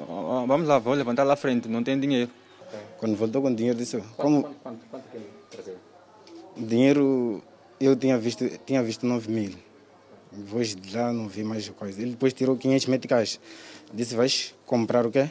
[0.49, 2.29] vamos lá, vou levantar lá à frente, não tem dinheiro.
[2.99, 5.77] Quando voltou com dinheiro, disse: Quanto, como quanto, quanto, quanto que ele trazia?
[6.57, 7.41] dinheiro
[7.79, 9.53] eu tinha visto, tinha visto 9 mil.
[10.33, 12.03] Depois de lá não vi mais coisa.
[12.03, 13.41] Ele depois tirou 500 meticais.
[13.95, 15.31] Disse: Vais comprar o quê?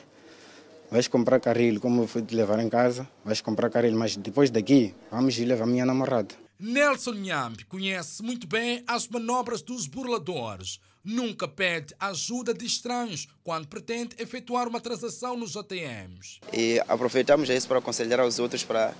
[0.95, 4.49] Vais comprar carrilho, como eu fui te levar em casa, vais comprar carrilho, mas depois
[4.49, 6.33] daqui vamos levar a minha namorada.
[6.57, 10.79] Nelson Nhambi conhece muito bem as manobras dos burladores.
[11.03, 16.39] Nunca pede ajuda de estranhos quando pretende efetuar uma transação nos ATMs.
[16.53, 18.93] E aproveitamos isso para aconselhar aos outros para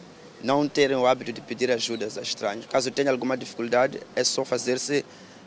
[0.43, 2.65] não terem o hábito de pedir ajuda a estranhos.
[2.65, 5.05] Caso tenha alguma dificuldade, é só fazer-se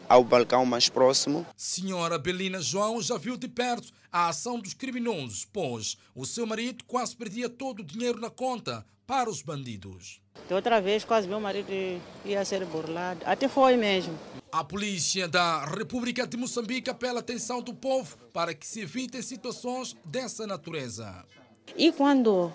[0.09, 1.47] ao balcão mais próximo.
[1.57, 6.85] Senhora Belina João já viu de perto a ação dos criminosos, pois o seu marido
[6.87, 10.21] quase perdia todo o dinheiro na conta para os bandidos.
[10.47, 11.71] De outra vez, quase meu marido
[12.25, 13.21] ia ser burlado.
[13.25, 14.19] Até foi mesmo.
[14.51, 19.21] A polícia da República de Moçambique apela a atenção do povo para que se evitem
[19.21, 21.25] situações dessa natureza.
[21.77, 22.53] E quando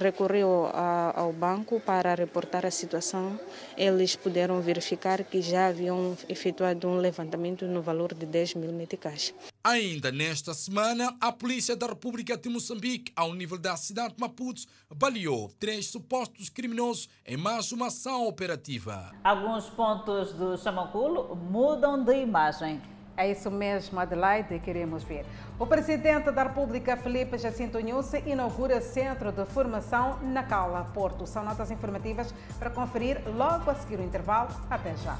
[0.00, 3.38] recorreu a, ao banco para reportar a situação,
[3.76, 9.34] eles puderam verificar que já haviam efetuado um levantamento no valor de 10 mil meticais.
[9.62, 14.62] Ainda nesta semana, a Polícia da República de Moçambique, ao nível da cidade de Maputo,
[14.94, 19.12] baleou três supostos criminosos em mais uma ação operativa.
[19.22, 22.80] Alguns pontos do Chamanculo mudam de imagem.
[23.18, 25.26] É isso mesmo, Adelaide, queremos ver.
[25.58, 31.26] O presidente da República, Felipe Jacinto Nhusse, inaugura centro de formação na Cala, Porto.
[31.26, 34.50] São notas informativas para conferir logo a seguir o intervalo.
[34.70, 35.16] Até já.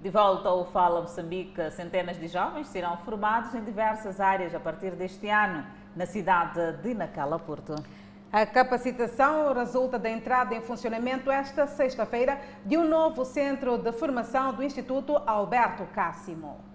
[0.00, 4.92] De volta ao Fala Moçambique, centenas de jovens serão formados em diversas áreas a partir
[4.92, 5.62] deste ano
[5.94, 7.74] na cidade de Nacala, Porto.
[8.30, 14.52] A capacitação resulta da entrada em funcionamento esta sexta-feira de um novo centro de formação
[14.52, 16.67] do Instituto Alberto Cássimo.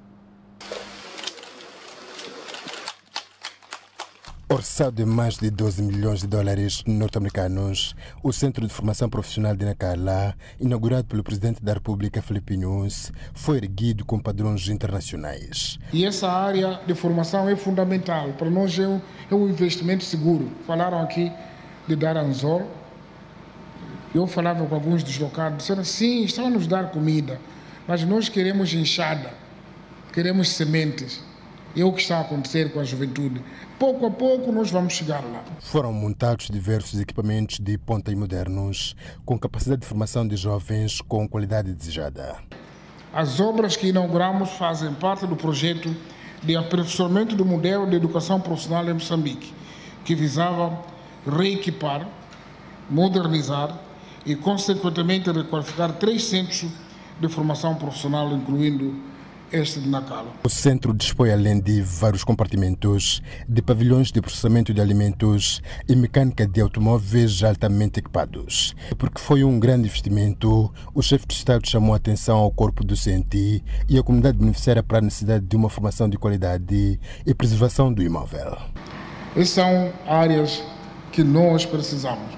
[4.53, 9.65] Orçado de mais de 12 milhões de dólares norte-americanos, o Centro de Formação Profissional de
[9.65, 15.79] Nacala, inaugurado pelo Presidente da República Felipe Nunes, foi erguido com padrões internacionais.
[15.91, 18.31] E essa área de formação é fundamental.
[18.33, 20.47] Para nós é um, é um investimento seguro.
[20.67, 21.31] Falaram aqui
[21.87, 22.69] de dar anzol.
[24.13, 27.41] Eu falava com alguns deslocados, disseram sim, estão a nos dar comida,
[27.87, 29.33] mas nós queremos enxada,
[30.13, 31.23] queremos sementes.
[31.75, 33.41] É o que está a acontecer com a juventude.
[33.83, 35.43] Pouco a pouco nós vamos chegar lá.
[35.59, 41.27] Foram montados diversos equipamentos de ponta e modernos, com capacidade de formação de jovens com
[41.27, 42.37] qualidade desejada.
[43.13, 45.93] As obras que inauguramos fazem parte do projeto
[46.41, 49.53] de aperfeiçoamento do modelo de educação profissional em Moçambique,
[50.05, 50.79] que visava
[51.27, 52.07] reequipar,
[52.89, 53.77] modernizar
[54.25, 56.71] e, consequentemente, requalificar três centros
[57.19, 58.95] de formação profissional, incluindo
[59.53, 60.33] este de Nacala.
[60.43, 66.47] O centro dispõe, além de vários compartimentos, de pavilhões de processamento de alimentos e mecânica
[66.47, 68.75] de automóveis altamente equipados.
[68.97, 73.63] Porque foi um grande investimento, o chefe de Estado chamou a atenção ao corpo docente
[73.87, 78.01] e à comunidade beneficiária para a necessidade de uma formação de qualidade e preservação do
[78.01, 78.57] imóvel.
[79.35, 80.63] Essas são áreas
[81.11, 82.33] que nós precisamos.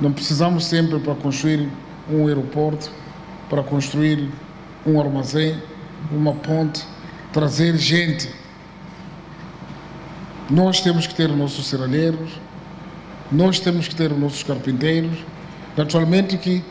[0.00, 1.68] Não precisamos sempre para construir
[2.10, 2.90] um aeroporto,
[3.50, 4.30] para construir
[4.86, 5.60] um armazém,
[6.10, 6.84] uma ponte,
[7.32, 8.28] trazer gente.
[10.50, 12.30] Nós temos que ter os nossos serralheiros,
[13.30, 15.18] nós temos que ter os nossos carpinteiros,
[15.76, 16.62] naturalmente que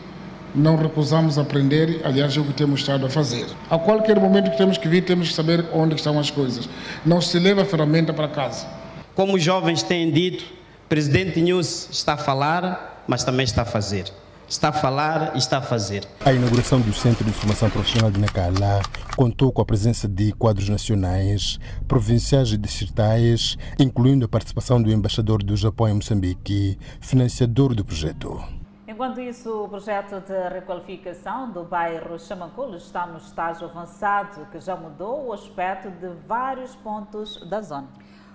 [0.54, 3.46] não recusamos aprender, aliás, é o que temos estado a fazer.
[3.70, 6.68] A qualquer momento que temos que vir, temos que saber onde estão as coisas.
[7.04, 8.66] Não se leva a ferramenta para casa.
[9.14, 10.44] Como os jovens têm dito,
[10.88, 14.04] presidente News está a falar, mas também está a fazer
[14.52, 16.06] está a falar e está a fazer.
[16.22, 18.82] A inauguração do Centro de Formação Profissional de Nacala
[19.16, 25.42] contou com a presença de quadros nacionais, provinciais e distritais, incluindo a participação do embaixador
[25.42, 28.42] do Japão em Moçambique, financiador do projeto.
[28.86, 34.76] Enquanto isso, o projeto de requalificação do bairro Chamanculo está no estágio avançado, que já
[34.76, 37.88] mudou o aspecto de vários pontos da zona.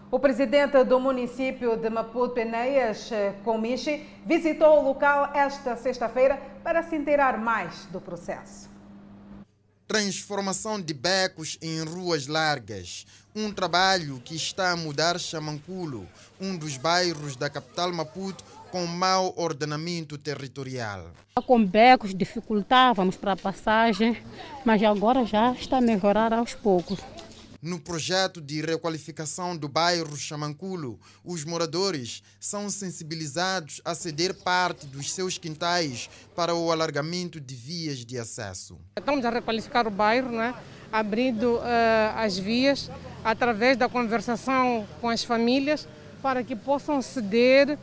[0.10, 3.10] O presidente do município de Maputo, Enéas
[3.44, 8.70] Comichi, visitou o local esta sexta-feira para se inteirar mais do processo.
[9.86, 13.06] Transformação de becos em ruas largas.
[13.36, 16.08] Um trabalho que está a mudar Chamanculo,
[16.40, 21.12] um dos bairros da capital Maputo com mau ordenamento territorial.
[21.46, 24.18] Com becos dificultávamos para a passagem,
[24.64, 27.00] mas agora já está a melhorar aos poucos.
[27.68, 35.12] No projeto de requalificação do bairro Chamanculo, os moradores são sensibilizados a ceder parte dos
[35.12, 38.80] seus quintais para o alargamento de vias de acesso.
[38.98, 40.56] Estamos a requalificar o bairro, né?
[40.90, 41.62] abrindo uh,
[42.16, 42.90] as vias
[43.22, 45.86] através da conversação com as famílias
[46.22, 47.78] para que possam ceder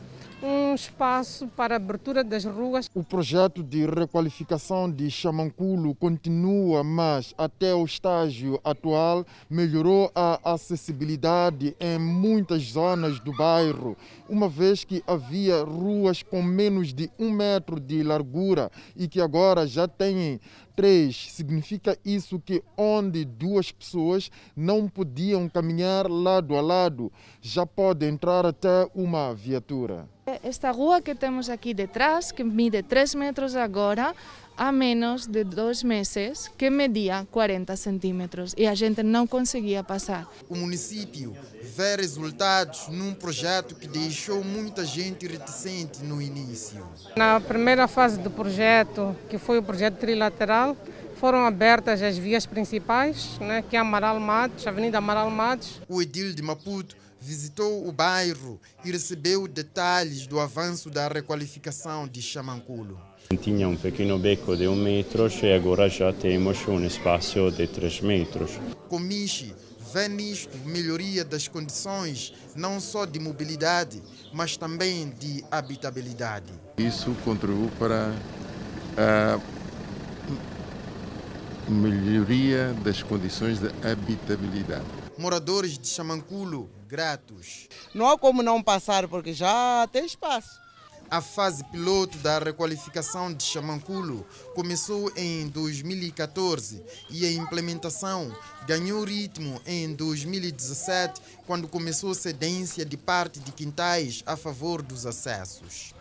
[0.45, 2.89] um espaço para abertura das ruas.
[2.93, 11.75] O projeto de requalificação de Chamanculo continua, mas até o estágio atual melhorou a acessibilidade
[11.79, 13.97] em muitas zonas do bairro,
[14.29, 19.65] uma vez que havia ruas com menos de um metro de largura e que agora
[19.65, 20.39] já têm
[20.75, 27.11] 3 significa isso que onde duas pessoas não podiam caminhar lado a lado,
[27.41, 30.07] já pode entrar até uma viatura.
[30.43, 34.15] Esta rua que temos aqui detrás, que mide 3 metros agora,
[34.57, 40.29] há menos de dois meses que media 40 centímetros e a gente não conseguia passar.
[40.49, 46.85] O município vê resultados num projeto que deixou muita gente reticente no início.
[47.15, 50.77] Na primeira fase do projeto, que foi o projeto trilateral,
[51.15, 55.81] foram abertas as vias principais, né, que é Amaral Matos, Avenida Amaral Matos.
[55.87, 62.21] O edil de Maputo visitou o bairro e recebeu detalhes do avanço da requalificação de
[62.21, 63.01] Chamanculo.
[63.41, 67.99] Tinha um pequeno beco de um metro e agora já temos um espaço de três
[67.99, 68.51] metros.
[68.87, 69.53] Comiche
[69.91, 74.01] vê nisto melhoria das condições, não só de mobilidade,
[74.31, 76.53] mas também de habitabilidade.
[76.77, 78.13] Isso contribui para
[78.97, 79.39] a
[81.67, 84.85] melhoria das condições de habitabilidade.
[85.17, 87.67] Moradores de Chamanculo, gratos.
[87.93, 90.64] Não há como não passar, porque já tem espaço.
[91.15, 98.35] A fase piloto da requalificação de Chamanculo começou em 2014 e a implementação
[98.67, 105.95] ganhou ritmo em 2017, quando começou cedência de parte de quintais a favor dos acessos.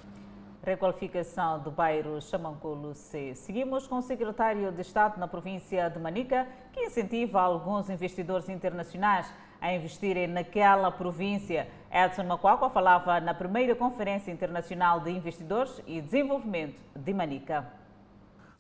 [0.65, 3.37] Requalificação do bairro Chamanculo C.
[3.37, 9.29] Seguimos com o secretário de Estado na província de Manica, que incentiva alguns investidores internacionais
[9.61, 11.67] a investirem naquela província.
[11.95, 17.73] Edson Macuacua falava na primeira Conferência Internacional de Investidores e Desenvolvimento de Manica.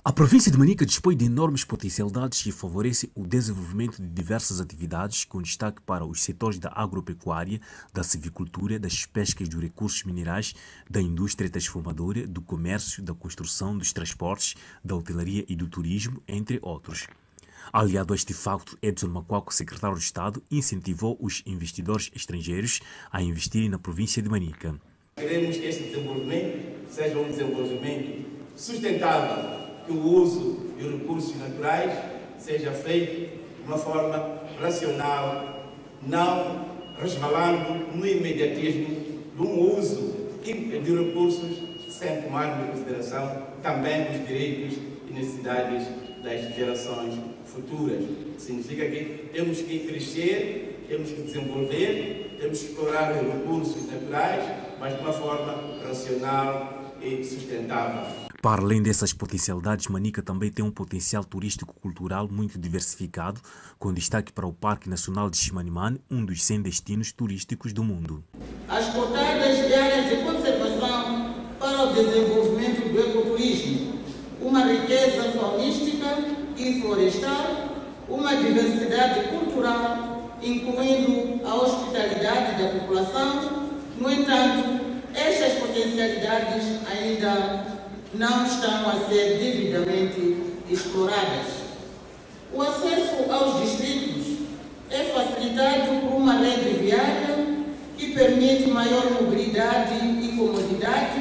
[0.04, 5.24] A província de Manica dispõe de enormes potencialidades e favorece o desenvolvimento de diversas atividades,
[5.24, 7.60] com destaque para os setores da agropecuária,
[7.92, 10.54] da silvicultura, das pescas dos recursos minerais,
[10.88, 14.54] da indústria transformadora, do comércio, da construção, dos transportes,
[14.84, 17.08] da hotelaria e do turismo, entre outros.
[17.72, 23.68] Aliado a este facto, Edson Macuaco, secretário de Estado, incentivou os investidores estrangeiros a investirem
[23.68, 24.74] na província de Manica.
[25.16, 31.92] Queremos que este desenvolvimento seja um desenvolvimento sustentável, que o uso de recursos naturais
[32.38, 41.58] seja feito de uma forma racional, não resvalando no imediatismo de um uso de recursos
[41.88, 45.86] sem tomar em consideração também os direitos e necessidades
[46.22, 47.14] das gerações
[47.46, 48.04] futuras.
[48.38, 54.44] Significa que temos que crescer, temos que desenvolver, temos que explorar os recursos naturais,
[54.78, 58.24] mas de uma forma racional e sustentável.
[58.44, 63.40] Para além dessas potencialidades, Manica também tem um potencial turístico-cultural muito diversificado,
[63.78, 68.22] com destaque para o Parque Nacional de Chimanimane, um dos 100 destinos turísticos do mundo.
[68.68, 74.00] As cotadas de áreas de conservação para o desenvolvimento do ecoturismo,
[74.42, 75.33] uma riqueza
[76.64, 77.68] e florestal,
[78.08, 83.64] uma diversidade cultural, incluindo a hospitalidade da população.
[83.98, 84.80] No entanto,
[85.14, 87.66] estas potencialidades ainda
[88.14, 90.36] não estão a ser devidamente
[90.70, 91.64] exploradas.
[92.52, 94.38] O acesso aos distritos
[94.90, 97.44] é facilitado por uma rede viária
[97.96, 101.20] que permite maior mobilidade e comodidade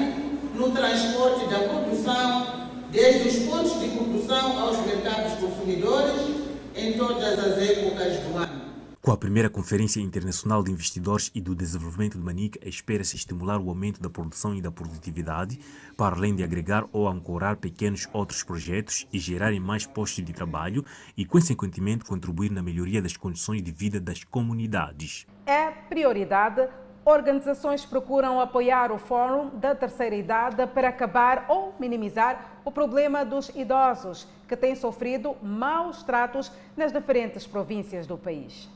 [0.55, 2.62] no transporte da produção,
[2.93, 6.43] desde os pontos de produção aos mercados consumidores,
[6.75, 8.61] em todas as épocas do ano.
[9.01, 13.67] Com a primeira Conferência Internacional de Investidores e do Desenvolvimento de Manica, espera-se estimular o
[13.67, 15.59] aumento da produção e da produtividade,
[15.97, 20.85] para além de agregar ou ancorar pequenos outros projetos e gerarem mais postos de trabalho
[21.17, 25.25] e, consequentemente, contribuir na melhoria das condições de vida das comunidades.
[25.47, 26.69] É prioridade
[27.05, 33.49] organizações procuram apoiar o Fórum da Terceira Idade para acabar ou minimizar o problema dos
[33.49, 38.69] idosos que têm sofrido maus tratos nas diferentes províncias do país.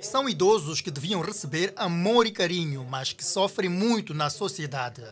[0.00, 5.02] São idosos que deviam receber amor e carinho, mas que sofrem muito na sociedade.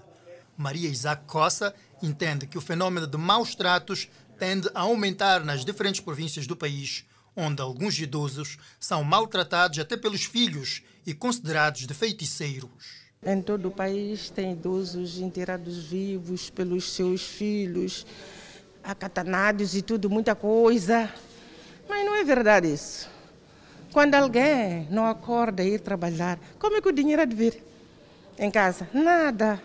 [0.56, 4.08] Maria Isaac Costa entende que o fenômeno de maus tratos
[4.38, 10.24] tende a aumentar nas diferentes províncias do país, onde alguns idosos são maltratados até pelos
[10.24, 13.05] filhos e considerados de feiticeiros.
[13.24, 18.06] Em todo o país tem idosos enterrados vivos pelos seus filhos,
[18.84, 21.12] acatanados e tudo, muita coisa.
[21.88, 23.08] Mas não é verdade isso.
[23.92, 27.64] Quando alguém não acorda e ir trabalhar, como é que o dinheiro há de vir
[28.38, 28.88] em casa?
[28.92, 29.60] Nada.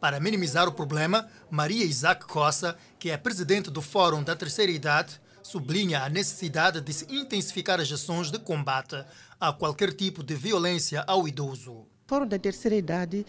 [0.00, 5.20] Para minimizar o problema, Maria Isaac Costa, que é presidente do Fórum da Terceira Idade,
[5.42, 9.04] sublinha a necessidade de se intensificar as ações de combate
[9.40, 11.86] a qualquer tipo de violência ao idoso.
[12.08, 13.26] O Fórum da Terceira Idade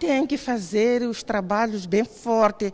[0.00, 2.72] tem que fazer os trabalhos bem fortes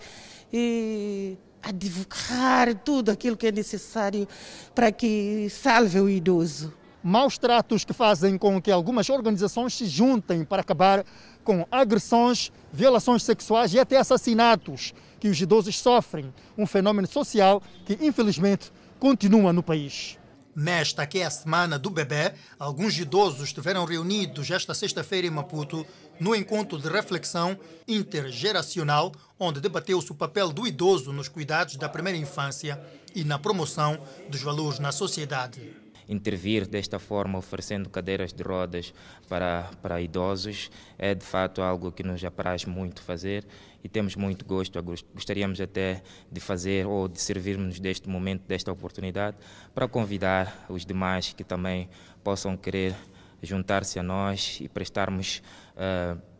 [0.53, 4.29] e advocar tudo aquilo que é necessário
[4.73, 6.73] para que salve o idoso.
[7.03, 11.05] Maus tratos que fazem com que algumas organizações se juntem para acabar
[11.43, 17.99] com agressões, violações sexuais e até assassinatos que os idosos sofrem, um fenômeno social que
[18.01, 18.71] infelizmente
[19.01, 20.22] continua no país.
[20.55, 25.87] Nesta que é a semana do bebê, alguns idosos estiveram reunidos esta sexta-feira em Maputo
[26.21, 32.19] no encontro de reflexão intergeracional, onde debateu-se o papel do idoso nos cuidados da primeira
[32.19, 32.79] infância
[33.15, 33.99] e na promoção
[34.29, 35.75] dos valores na sociedade.
[36.07, 38.93] Intervir desta forma, oferecendo cadeiras de rodas
[39.31, 43.47] para, para idosos, é de fato algo que nos apraz muito fazer
[43.83, 44.83] e temos muito gosto.
[45.15, 49.37] Gostaríamos até de fazer ou de servirmos deste momento, desta oportunidade,
[49.75, 51.89] para convidar os demais que também
[52.23, 52.95] possam querer
[53.43, 55.43] juntar-se a nós e prestarmos.
[55.75, 56.32] Uh,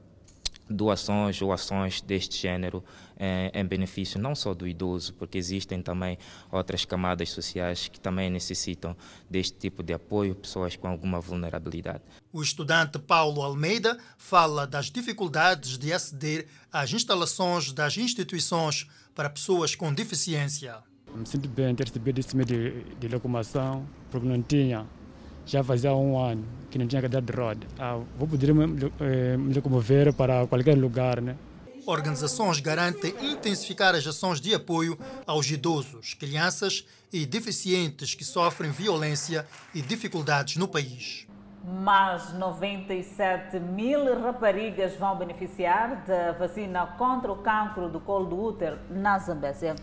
[0.69, 2.83] doações ou ações deste género
[3.19, 6.19] em, em, benefício não só do idoso, porque existem também
[6.51, 8.97] outras camadas sociais que também necessitam
[9.29, 12.03] deste tipo de apoio, pessoas com alguma vulnerabilidade.
[12.33, 19.75] O estudante Paulo Almeida fala das dificuldades de aceder às instalações das instituições para pessoas
[19.75, 20.79] com deficiência.
[21.15, 24.87] Me sinto bem em ter recebido esse meio de, de locomoção, porque não tinha
[25.47, 27.67] já fazia um ano que não tinha cadeira de roda.
[27.79, 31.37] Ah, vou poder me, eh, me locomover para qualquer lugar, né?
[31.85, 39.45] Organizações garantem intensificar as ações de apoio aos idosos, crianças e deficientes que sofrem violência
[39.75, 41.27] e dificuldades no país.
[41.65, 48.79] Mais 97 mil raparigas vão beneficiar da vacina contra o cancro do colo do útero
[48.89, 49.75] na Zambésia.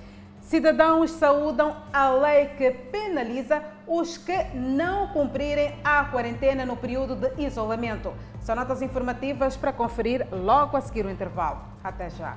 [0.50, 7.46] Cidadãos saúdam a lei que penaliza os que não cumprirem a quarentena no período de
[7.46, 8.12] isolamento.
[8.42, 11.60] São notas informativas para conferir logo a seguir o intervalo.
[11.84, 12.36] Até já.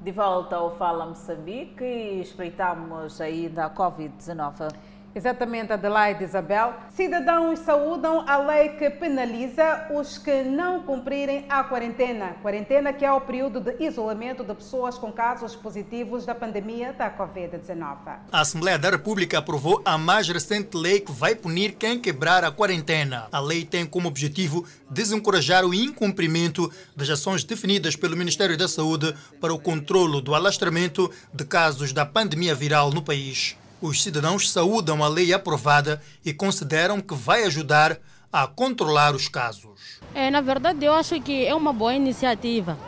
[0.00, 4.72] De volta ao Fala Moçambique e espreitamos ainda a Covid-19.
[5.14, 6.74] Exatamente, Adelaide Isabel.
[6.94, 12.36] Cidadãos saúdam a lei que penaliza os que não cumprirem a quarentena.
[12.42, 17.10] Quarentena que é o período de isolamento de pessoas com casos positivos da pandemia da
[17.10, 17.96] Covid-19.
[18.30, 22.52] A Assembleia da República aprovou a mais recente lei que vai punir quem quebrar a
[22.52, 23.26] quarentena.
[23.32, 29.14] A lei tem como objetivo desencorajar o incumprimento das ações definidas pelo Ministério da Saúde
[29.40, 33.56] para o controlo do alastramento de casos da pandemia viral no país.
[33.82, 37.98] Os cidadãos saúdam a lei aprovada e consideram que vai ajudar
[38.30, 39.98] a controlar os casos.
[40.14, 42.78] É, na verdade, eu acho que é uma boa iniciativa,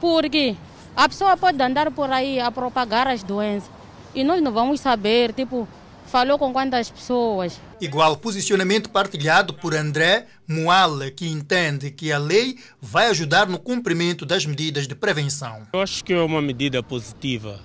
[0.00, 0.56] porque
[0.96, 3.70] a pessoa pode andar por aí a propagar as doenças
[4.14, 5.68] e nós não vamos saber, tipo,
[6.06, 7.60] falou com quantas pessoas.
[7.78, 14.24] Igual posicionamento partilhado por André Moale, que entende que a lei vai ajudar no cumprimento
[14.24, 15.68] das medidas de prevenção.
[15.74, 17.60] Eu acho que é uma medida positiva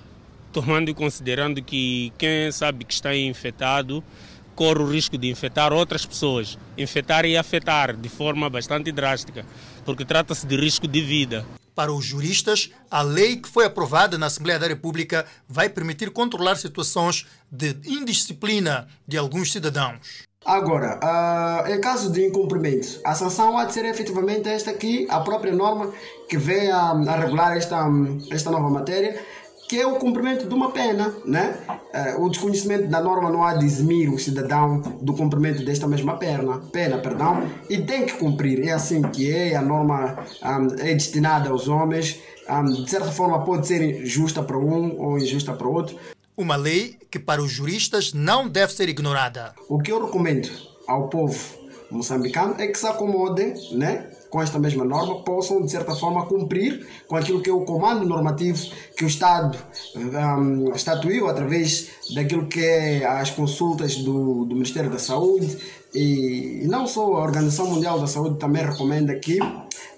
[0.53, 4.03] tomando e considerando que quem sabe que está infectado
[4.55, 9.45] corre o risco de infectar outras pessoas, infectar e afetar de forma bastante drástica,
[9.83, 11.43] porque trata-se de risco de vida.
[11.73, 16.55] Para os juristas, a lei que foi aprovada na Assembleia da República vai permitir controlar
[16.55, 20.23] situações de indisciplina de alguns cidadãos.
[20.45, 25.21] Agora, uh, em caso de incumprimento, a sanção há de ser efetivamente esta aqui, a
[25.21, 25.91] própria norma
[26.27, 27.87] que vem a, a regular esta,
[28.29, 29.19] esta nova matéria,
[29.73, 31.57] que é o cumprimento de uma pena, né?
[31.91, 36.15] É, o desconhecimento da norma não há de eximir o cidadão do cumprimento desta mesma
[36.15, 38.67] pena, pena, perdão, e tem que cumprir.
[38.67, 43.43] É assim que é, a norma um, é destinada aos homens, um, de certa forma
[43.43, 45.97] pode ser justa para um ou injusta para outro.
[46.37, 49.55] Uma lei que para os juristas não deve ser ignorada.
[49.67, 50.51] O que eu recomendo
[50.87, 51.35] ao povo
[51.89, 54.07] moçambicano é que se acomodem, né?
[54.33, 58.03] Com esta mesma norma possam, de certa forma, cumprir com aquilo que é o comando
[58.03, 58.57] normativo
[58.97, 59.55] que o Estado
[59.95, 65.55] um, estatuiu através daquilo que é as consultas do, do Ministério da Saúde.
[65.93, 69.37] E não só a Organização Mundial da Saúde também recomenda que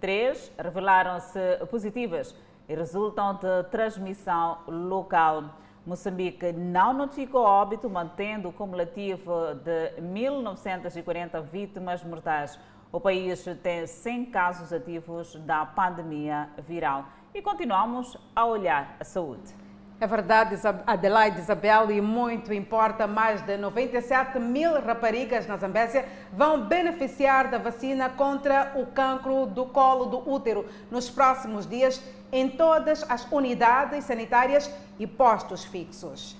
[0.00, 1.38] 3 revelaram-se
[1.70, 2.34] positivas
[2.66, 5.50] e resultam de transmissão local.
[5.84, 12.58] Moçambique não notificou óbito, mantendo o cumulativo de 1.940 vítimas mortais.
[12.92, 19.61] O país tem 100 casos ativos da pandemia viral e continuamos a olhar a saúde.
[20.02, 26.66] É verdade, Adelaide Isabel, e muito importa, mais de 97 mil raparigas na Zambésia vão
[26.66, 33.08] beneficiar da vacina contra o cancro do colo do útero nos próximos dias em todas
[33.08, 36.34] as unidades sanitárias e postos fixos.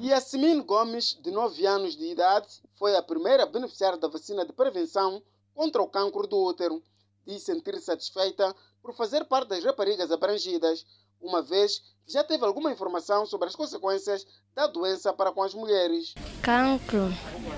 [0.00, 2.46] Yasmin Gomes, de 9 anos de idade,
[2.78, 5.20] foi a primeira a beneficiar da vacina de prevenção
[5.56, 6.80] contra o cancro do útero.
[7.26, 10.86] Diz sentir satisfeita por fazer parte das raparigas abrangidas,
[11.24, 15.54] uma vez que já teve alguma informação sobre as consequências da doença para com as
[15.54, 16.14] mulheres.
[16.42, 17.08] Cancro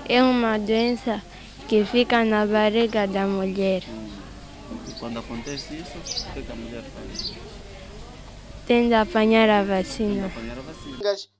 [0.07, 1.21] é uma doença
[1.67, 3.83] que fica na barriga da mulher.
[4.87, 5.97] E quando acontece isso,
[6.29, 7.33] o que a mulher faz?
[8.65, 10.27] Tem de apanhar a vacina.
[10.27, 10.97] Apanhar a vacina.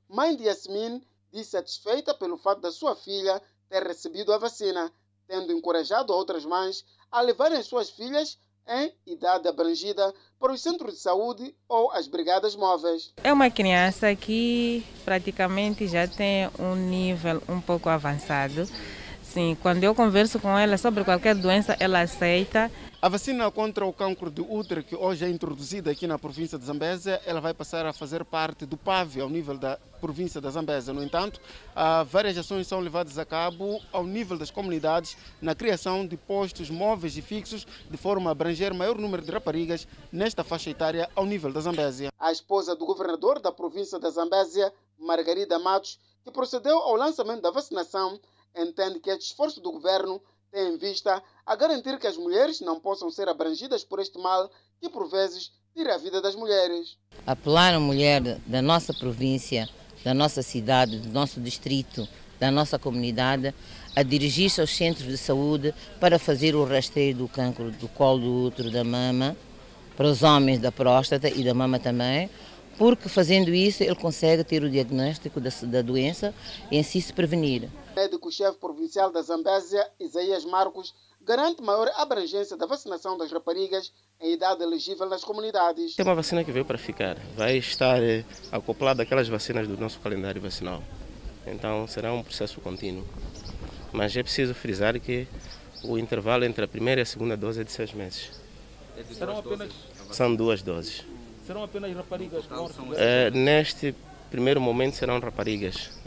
[0.09, 1.01] Mãe de Yasmin
[1.31, 4.91] diz satisfeita pelo fato da sua filha ter recebido a vacina.
[5.27, 10.99] tendo encorajado outras mães a levarem suas filhas em idade abrangida para os centros de
[10.99, 13.13] saúde ou as brigadas móveis.
[13.23, 18.67] É uma criança que praticamente já tem um nível um pouco avançado.
[19.23, 22.71] Sim, quando eu converso com ela sobre qualquer doença, ela aceita.
[23.07, 26.65] A vacina contra o cancro de útero, que hoje é introduzida aqui na província de
[26.65, 30.93] Zambésia, ela vai passar a fazer parte do PAV ao nível da província da Zambésia.
[30.93, 31.39] No entanto,
[32.09, 37.15] várias ações são levadas a cabo ao nível das comunidades na criação de postos móveis
[37.15, 41.53] e fixos, de forma a abranger maior número de raparigas nesta faixa etária ao nível
[41.53, 42.11] da Zambésia.
[42.19, 47.51] A esposa do governador da província da Zambésia, Margarida Matos, que procedeu ao lançamento da
[47.51, 48.19] vacinação,
[48.53, 50.21] entende que este esforço do governo
[50.51, 54.49] tem em vista a garantir que as mulheres não possam ser abrangidas por este mal
[54.79, 56.97] que, por vezes, tira a vida das mulheres.
[57.25, 59.69] Apelar a mulher da nossa província,
[60.03, 62.07] da nossa cidade, do nosso distrito,
[62.39, 63.53] da nossa comunidade,
[63.95, 68.45] a dirigir-se aos centros de saúde para fazer o rastreio do cancro do colo do
[68.45, 69.35] útero da mama,
[69.95, 72.29] para os homens da próstata e da mama também,
[72.77, 76.33] porque fazendo isso ele consegue ter o diagnóstico da, doença
[76.69, 77.67] e em si se prevenir.
[77.97, 83.91] O médico-chefe provincial da Zambésia, Isaías Marcos, garante maior abrangência da vacinação das raparigas
[84.21, 85.97] em idade elegível nas comunidades.
[85.97, 89.99] É uma vacina que veio para ficar, vai estar eh, acoplada àquelas vacinas do nosso
[89.99, 90.83] calendário vacinal.
[91.47, 93.03] Então será um processo contínuo.
[93.91, 95.27] Mas é preciso frisar que
[95.83, 98.29] o intervalo entre a primeira e a segunda dose é de seis meses.
[99.11, 99.73] Serão apenas...
[100.11, 101.03] São duas doses.
[101.47, 102.77] Serão apenas raparigas mortas?
[102.95, 103.95] É, neste
[104.29, 105.97] primeiro momento serão raparigas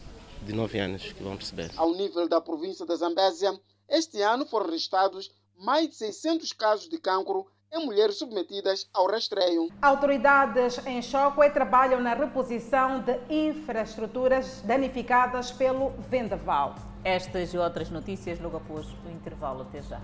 [0.42, 1.70] de 9 anos que vão receber.
[1.76, 3.52] Ao nível da província da Zambésia,
[3.88, 9.68] este ano foram registrados mais de 600 casos de cancro em mulheres submetidas ao rastreio.
[9.80, 16.74] Autoridades em Choque trabalham na reposição de infraestruturas danificadas pelo vendaval.
[17.04, 19.62] Estas e outras notícias logo após o intervalo.
[19.62, 20.00] Até já.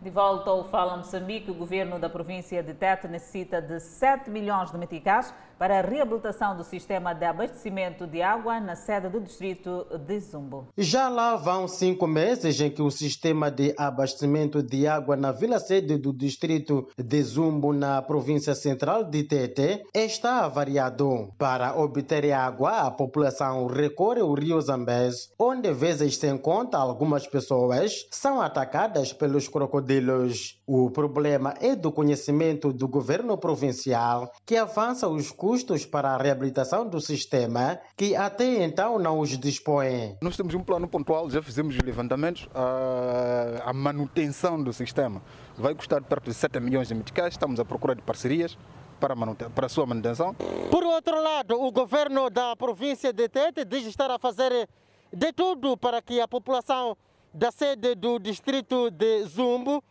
[0.00, 4.72] De volta ao Fala Moçambique, o governo da província de Tete necessita de 7 milhões
[4.72, 5.32] de meticais
[5.62, 10.66] para a reabilitação do sistema de abastecimento de água na sede do distrito de Zumbo.
[10.76, 15.60] Já lá vão cinco meses em que o sistema de abastecimento de água na vila
[15.60, 21.32] sede do distrito de Zumbo, na província central de Tete, está avariado.
[21.38, 27.92] Para obter água, a população recorre ao rio Zambés, onde vezes sem conta algumas pessoas
[28.10, 30.60] são atacadas pelos crocodilos.
[30.74, 36.88] O problema é do conhecimento do governo provincial, que avança os custos para a reabilitação
[36.88, 40.16] do sistema, que até então não os dispõe.
[40.22, 45.20] Nós temos um plano pontual, já fizemos os levantamentos, a, a manutenção do sistema
[45.58, 48.56] vai custar perto de 7 milhões de meticais, estamos à procura de parcerias
[48.98, 49.14] para,
[49.54, 50.34] para a sua manutenção.
[50.70, 54.66] Por outro lado, o governo da província de Tete diz estar a fazer
[55.12, 56.96] de tudo para que a população
[57.34, 59.84] da sede do distrito de Zumbo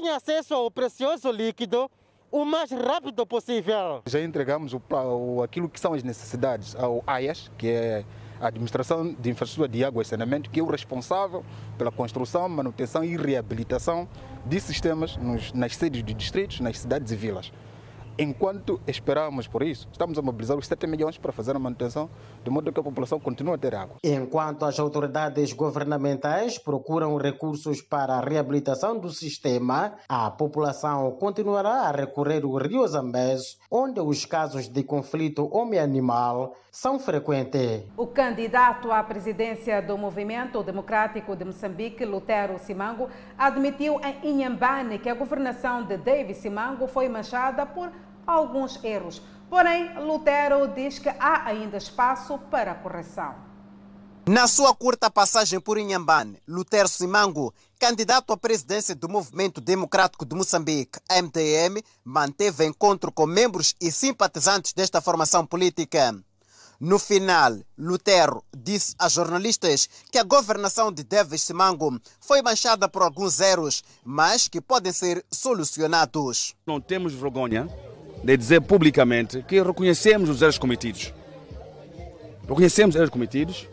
[0.00, 1.88] tenha acesso ao precioso líquido
[2.28, 4.02] o mais rápido possível.
[4.06, 8.04] Já entregamos o, o, aquilo que são as necessidades ao AIAS, que é
[8.40, 11.44] a Administração de Infraestrutura de Água e Saneamento, que é o responsável
[11.78, 14.08] pela construção, manutenção e reabilitação
[14.44, 17.52] de sistemas nos, nas sedes de distritos, nas cidades e vilas.
[18.16, 22.08] Enquanto esperamos por isso, estamos a mobilizar os 7 milhões para fazer a manutenção,
[22.44, 23.96] de modo que a população continue a ter água.
[24.04, 31.90] Enquanto as autoridades governamentais procuram recursos para a reabilitação do sistema, a população continuará a
[31.90, 37.84] recorrer ao rio Zambés, onde os casos de conflito homem-animal são frequentes.
[37.96, 43.08] O candidato à presidência do Movimento Democrático de Moçambique, Lutero Simango,
[43.38, 47.92] admitiu em Inhambane que a governação de David Simango foi manchada por
[48.26, 49.20] alguns erros.
[49.48, 53.34] Porém, Lutero diz que há ainda espaço para correção.
[54.26, 60.34] Na sua curta passagem por Inhambane, Lutero Simango, candidato à presidência do Movimento Democrático de
[60.34, 66.18] Moçambique, MDM, manteve encontro com membros e simpatizantes desta formação política.
[66.80, 73.02] No final, Lutero disse a jornalistas que a governação de Davis Simango foi manchada por
[73.02, 76.54] alguns erros, mas que podem ser solucionados.
[76.66, 77.68] Não temos vergonha
[78.24, 81.12] de dizer publicamente que reconhecemos os erros cometidos.
[82.48, 83.68] Reconhecemos os erros cometidos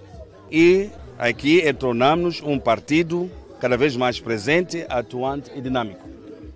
[0.52, 3.32] e aqui é tornamos um partido
[3.62, 6.06] cada vez mais presente, atuante e dinâmico.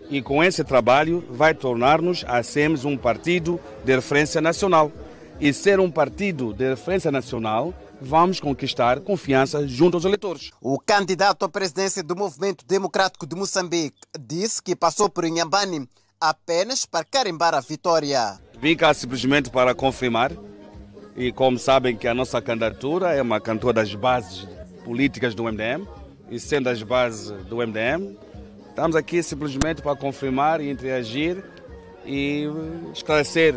[0.10, 4.92] E com esse trabalho vai tornar-nos a sermos um partido de referência nacional.
[5.40, 10.52] E ser um partido de referência nacional, vamos conquistar confiança junto aos eleitores.
[10.62, 15.88] O candidato à presidência do Movimento Democrático de Moçambique disse que passou por Inhambane
[16.20, 18.40] apenas para carimbar a vitória.
[18.60, 20.32] Vim cá simplesmente para confirmar
[21.16, 24.48] e como sabem que a nossa candidatura é uma cantora das bases
[24.84, 25.88] políticas do MDM
[26.30, 28.18] e sendo as bases do MDM.
[28.70, 31.44] Estamos aqui simplesmente para confirmar e interagir
[32.06, 32.46] e
[32.94, 33.56] esclarecer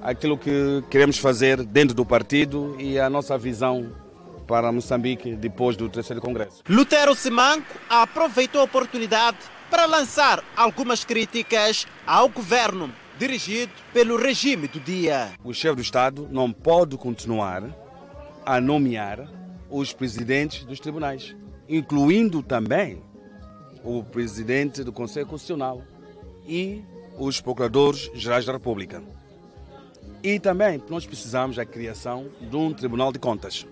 [0.00, 3.92] aquilo que queremos fazer dentro do partido e a nossa visão
[4.46, 6.62] para Moçambique depois do terceiro congresso.
[6.68, 9.38] Lutero Simanco aproveitou a oportunidade
[9.72, 15.32] para lançar algumas críticas ao governo dirigido pelo regime do dia.
[15.42, 17.74] O chefe do Estado não pode continuar
[18.44, 19.26] a nomear
[19.70, 21.34] os presidentes dos tribunais,
[21.66, 23.02] incluindo também
[23.82, 25.82] o presidente do Conselho Constitucional
[26.46, 26.84] e
[27.18, 29.02] os procuradores gerais da República.
[30.22, 33.66] E também nós precisamos da criação de um Tribunal de Contas.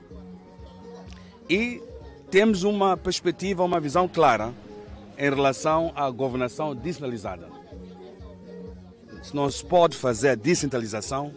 [1.47, 1.83] E
[2.31, 4.55] temos uma perspectiva, uma visão clara
[5.21, 7.47] em relação à governação descentralizada.
[9.35, 11.33] Não se pode fazer a descentralização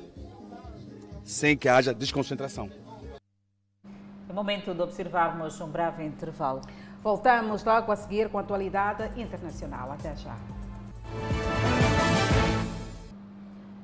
[1.21, 2.69] sem que haja desconcentração.
[4.29, 6.61] É momento de observarmos um breve intervalo.
[7.03, 9.91] Voltamos logo a seguir com a atualidade internacional.
[9.91, 10.35] Até já.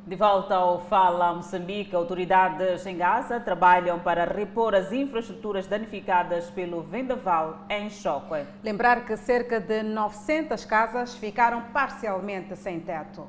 [0.10, 6.82] De volta ao Fala Moçambique, autoridades em Gaza trabalham para repor as infraestruturas danificadas pelo
[6.82, 8.44] vendaval em Choque.
[8.64, 13.28] Lembrar que cerca de 900 casas ficaram parcialmente sem teto.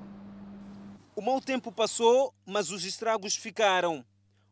[1.14, 4.02] O mau tempo passou, mas os estragos ficaram.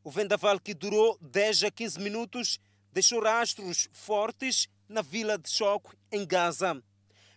[0.05, 2.61] O vendaval que durou 10 a 15 minutos
[2.93, 6.79] deixou rastros fortes na vila de Choque, em Gaza.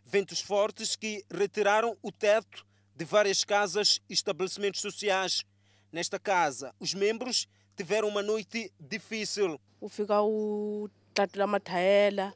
[0.04, 2.70] Ventos fortes que retiraram o teto
[3.02, 5.44] de várias casas e estabelecimentos sociais.
[5.92, 9.60] Nesta casa, os membros tiveram uma noite difícil.
[9.82, 12.32] ufika u tatula mathayela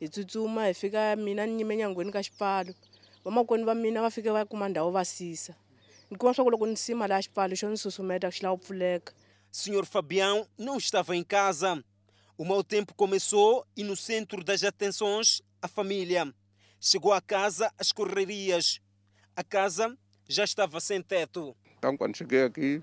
[0.00, 2.72] hi tsutsuma hi fika mina ni nyime nyangweni ka xipfalo
[3.24, 5.54] vamakwenu va mina va fike va kuma ndhawu va sisa
[6.10, 8.62] ni kuma swa ku loko ni sima laha xipfalo xo ni susumeta xi lava ku
[8.62, 9.12] pfuleka
[9.50, 11.82] Senhor Fabião não estava em casa.
[12.38, 16.32] O mau tempo começou e no centro das atenções, a família.
[16.80, 18.80] Chegou a casa às correrias.
[19.36, 19.96] A casa
[20.28, 21.54] já estava sem teto.
[21.78, 22.82] Então, quando cheguei aqui,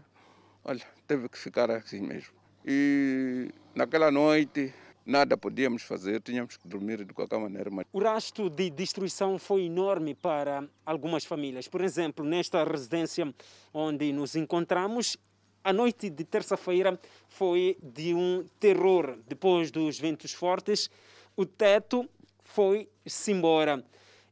[0.64, 2.34] olha, teve que ficar assim mesmo.
[2.66, 4.74] E naquela noite,
[5.06, 7.70] nada podíamos fazer, tínhamos que dormir de qualquer maneira.
[7.70, 7.86] Mas...
[7.92, 11.68] O rastro de destruição foi enorme para algumas famílias.
[11.68, 13.34] Por exemplo, nesta residência
[13.74, 15.18] onde nos encontramos,
[15.64, 19.18] a noite de terça-feira foi de um terror.
[19.28, 20.90] Depois dos ventos fortes,
[21.36, 22.08] o teto
[22.44, 23.84] foi-se embora.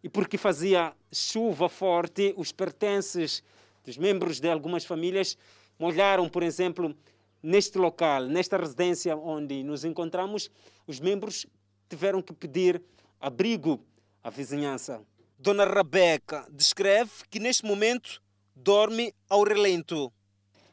[0.03, 3.43] E porque fazia chuva forte, os pertences
[3.85, 5.37] dos membros de algumas famílias
[5.77, 6.95] molharam, por exemplo,
[7.41, 10.49] neste local, nesta residência onde nos encontramos,
[10.87, 11.45] os membros
[11.89, 12.81] tiveram que pedir
[13.19, 13.79] abrigo
[14.23, 15.01] à vizinhança.
[15.37, 18.21] Dona Rabeca descreve que neste momento
[18.55, 20.11] dorme ao relento.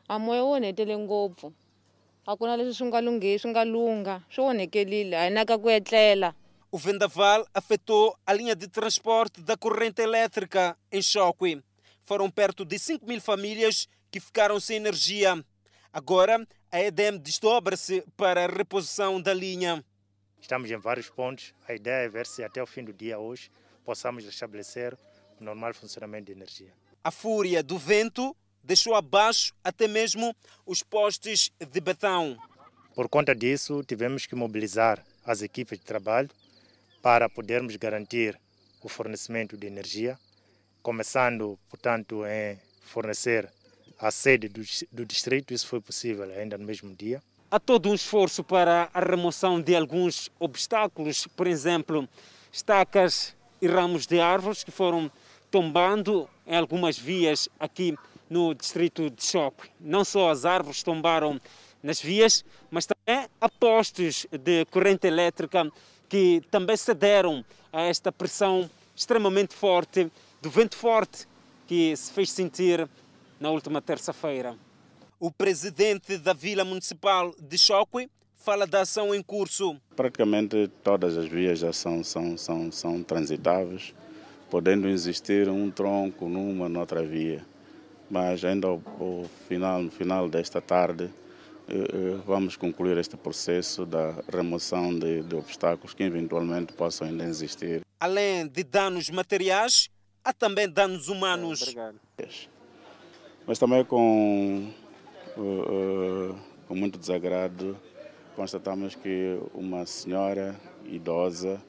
[0.08, 1.52] a moya onhetele ngopfu
[2.26, 5.58] a ku na leswi swi nga lunghi swi nga lunga swi onhekelile a hi naka
[5.58, 6.34] ku etlela
[6.70, 11.62] O vendaval afetou a linha de transporte da corrente elétrica em Choque.
[12.04, 15.44] Foram perto de 5 mil famílias que ficaram sem energia.
[15.92, 19.84] Agora, a EDM desdobra-se para a reposição da linha.
[20.40, 21.54] Estamos em vários pontos.
[21.68, 23.50] A ideia é ver se até o fim do dia hoje
[23.84, 24.98] possamos estabelecer
[25.40, 26.72] o normal funcionamento de energia.
[27.02, 30.34] A fúria do vento deixou abaixo até mesmo
[30.66, 32.36] os postes de betão.
[32.94, 36.28] Por conta disso, tivemos que mobilizar as equipes de trabalho
[37.02, 38.38] para podermos garantir
[38.82, 40.18] o fornecimento de energia,
[40.82, 43.50] começando, portanto, em fornecer
[43.98, 47.22] a sede do, do distrito, isso foi possível ainda no mesmo dia.
[47.50, 52.08] Há todo um esforço para a remoção de alguns obstáculos, por exemplo,
[52.52, 55.10] estacas e ramos de árvores que foram
[55.50, 57.94] tombando em algumas vias aqui
[58.28, 59.70] no distrito de Choque.
[59.80, 61.40] Não só as árvores tombaram
[61.82, 65.70] nas vias, mas também há postes de corrente elétrica
[66.08, 71.26] que também cederam a esta pressão extremamente forte do vento forte
[71.66, 72.88] que se fez sentir
[73.40, 74.56] na última terça-feira.
[75.18, 79.76] O presidente da Vila Municipal de Choque fala da ação em curso.
[79.96, 83.94] Praticamente todas as vias já são, são, são, são transitáveis,
[84.48, 87.44] podendo existir um tronco numa noutra via.
[88.08, 91.10] Mas ainda ao, ao final, no final desta tarde,
[92.24, 97.82] vamos concluir este processo da remoção de, de, obstáculos que eventualmente possam ainda existir.
[97.98, 99.88] Além de danos materiais,
[100.22, 101.62] há também danos humanos.
[101.62, 102.00] Obrigado.
[103.46, 104.72] Mas também com,
[105.36, 107.76] uh, uh, com muito desagrado,
[108.34, 111.62] constatamos que uma senhora idosa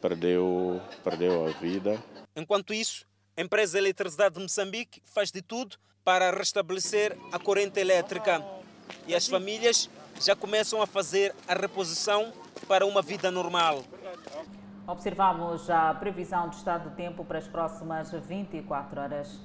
[0.00, 2.02] perdeu, perdeu a vida.
[2.36, 3.06] Enquanto isso,
[3.36, 8.42] a empresa Eletricidade de Moçambique faz de tudo para restabelecer a corrente elétrica
[9.06, 9.88] e as famílias
[10.20, 12.32] já começam a fazer a reposição
[12.66, 13.84] para uma vida normal.
[14.86, 19.38] Observamos a previsão do estado do tempo para as próximas 24 horas.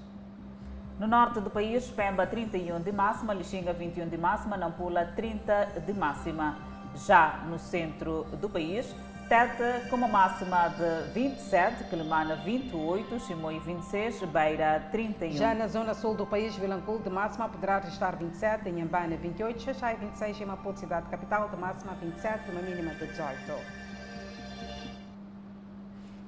[1.00, 5.94] No norte do país, Pemba 31 de máxima, Lixinga 21 de máxima, Nampula 30 de
[5.94, 6.58] máxima.
[7.06, 8.96] Já no centro do país,
[9.30, 15.38] Tete com uma máxima de 27, Quelimana 28, Chimoio 26, Beira 31.
[15.38, 19.96] Já na zona sul do país, Vilanculo de máxima poderá registrar 27, Inhambane 28, Xaxai
[19.96, 23.84] 26 e Maputo, cidade capital, de máxima 27, uma mínima de 18.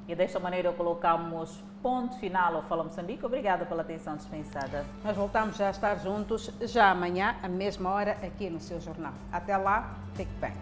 [0.08, 3.26] E desta maneira colocamos ponto final ao Fala Moçambique.
[3.26, 4.86] Obrigada pela atenção dispensada.
[5.04, 9.14] Nós voltamos já a estar juntos já amanhã, à mesma hora, aqui no seu jornal.
[9.32, 10.54] Até lá, fique bem.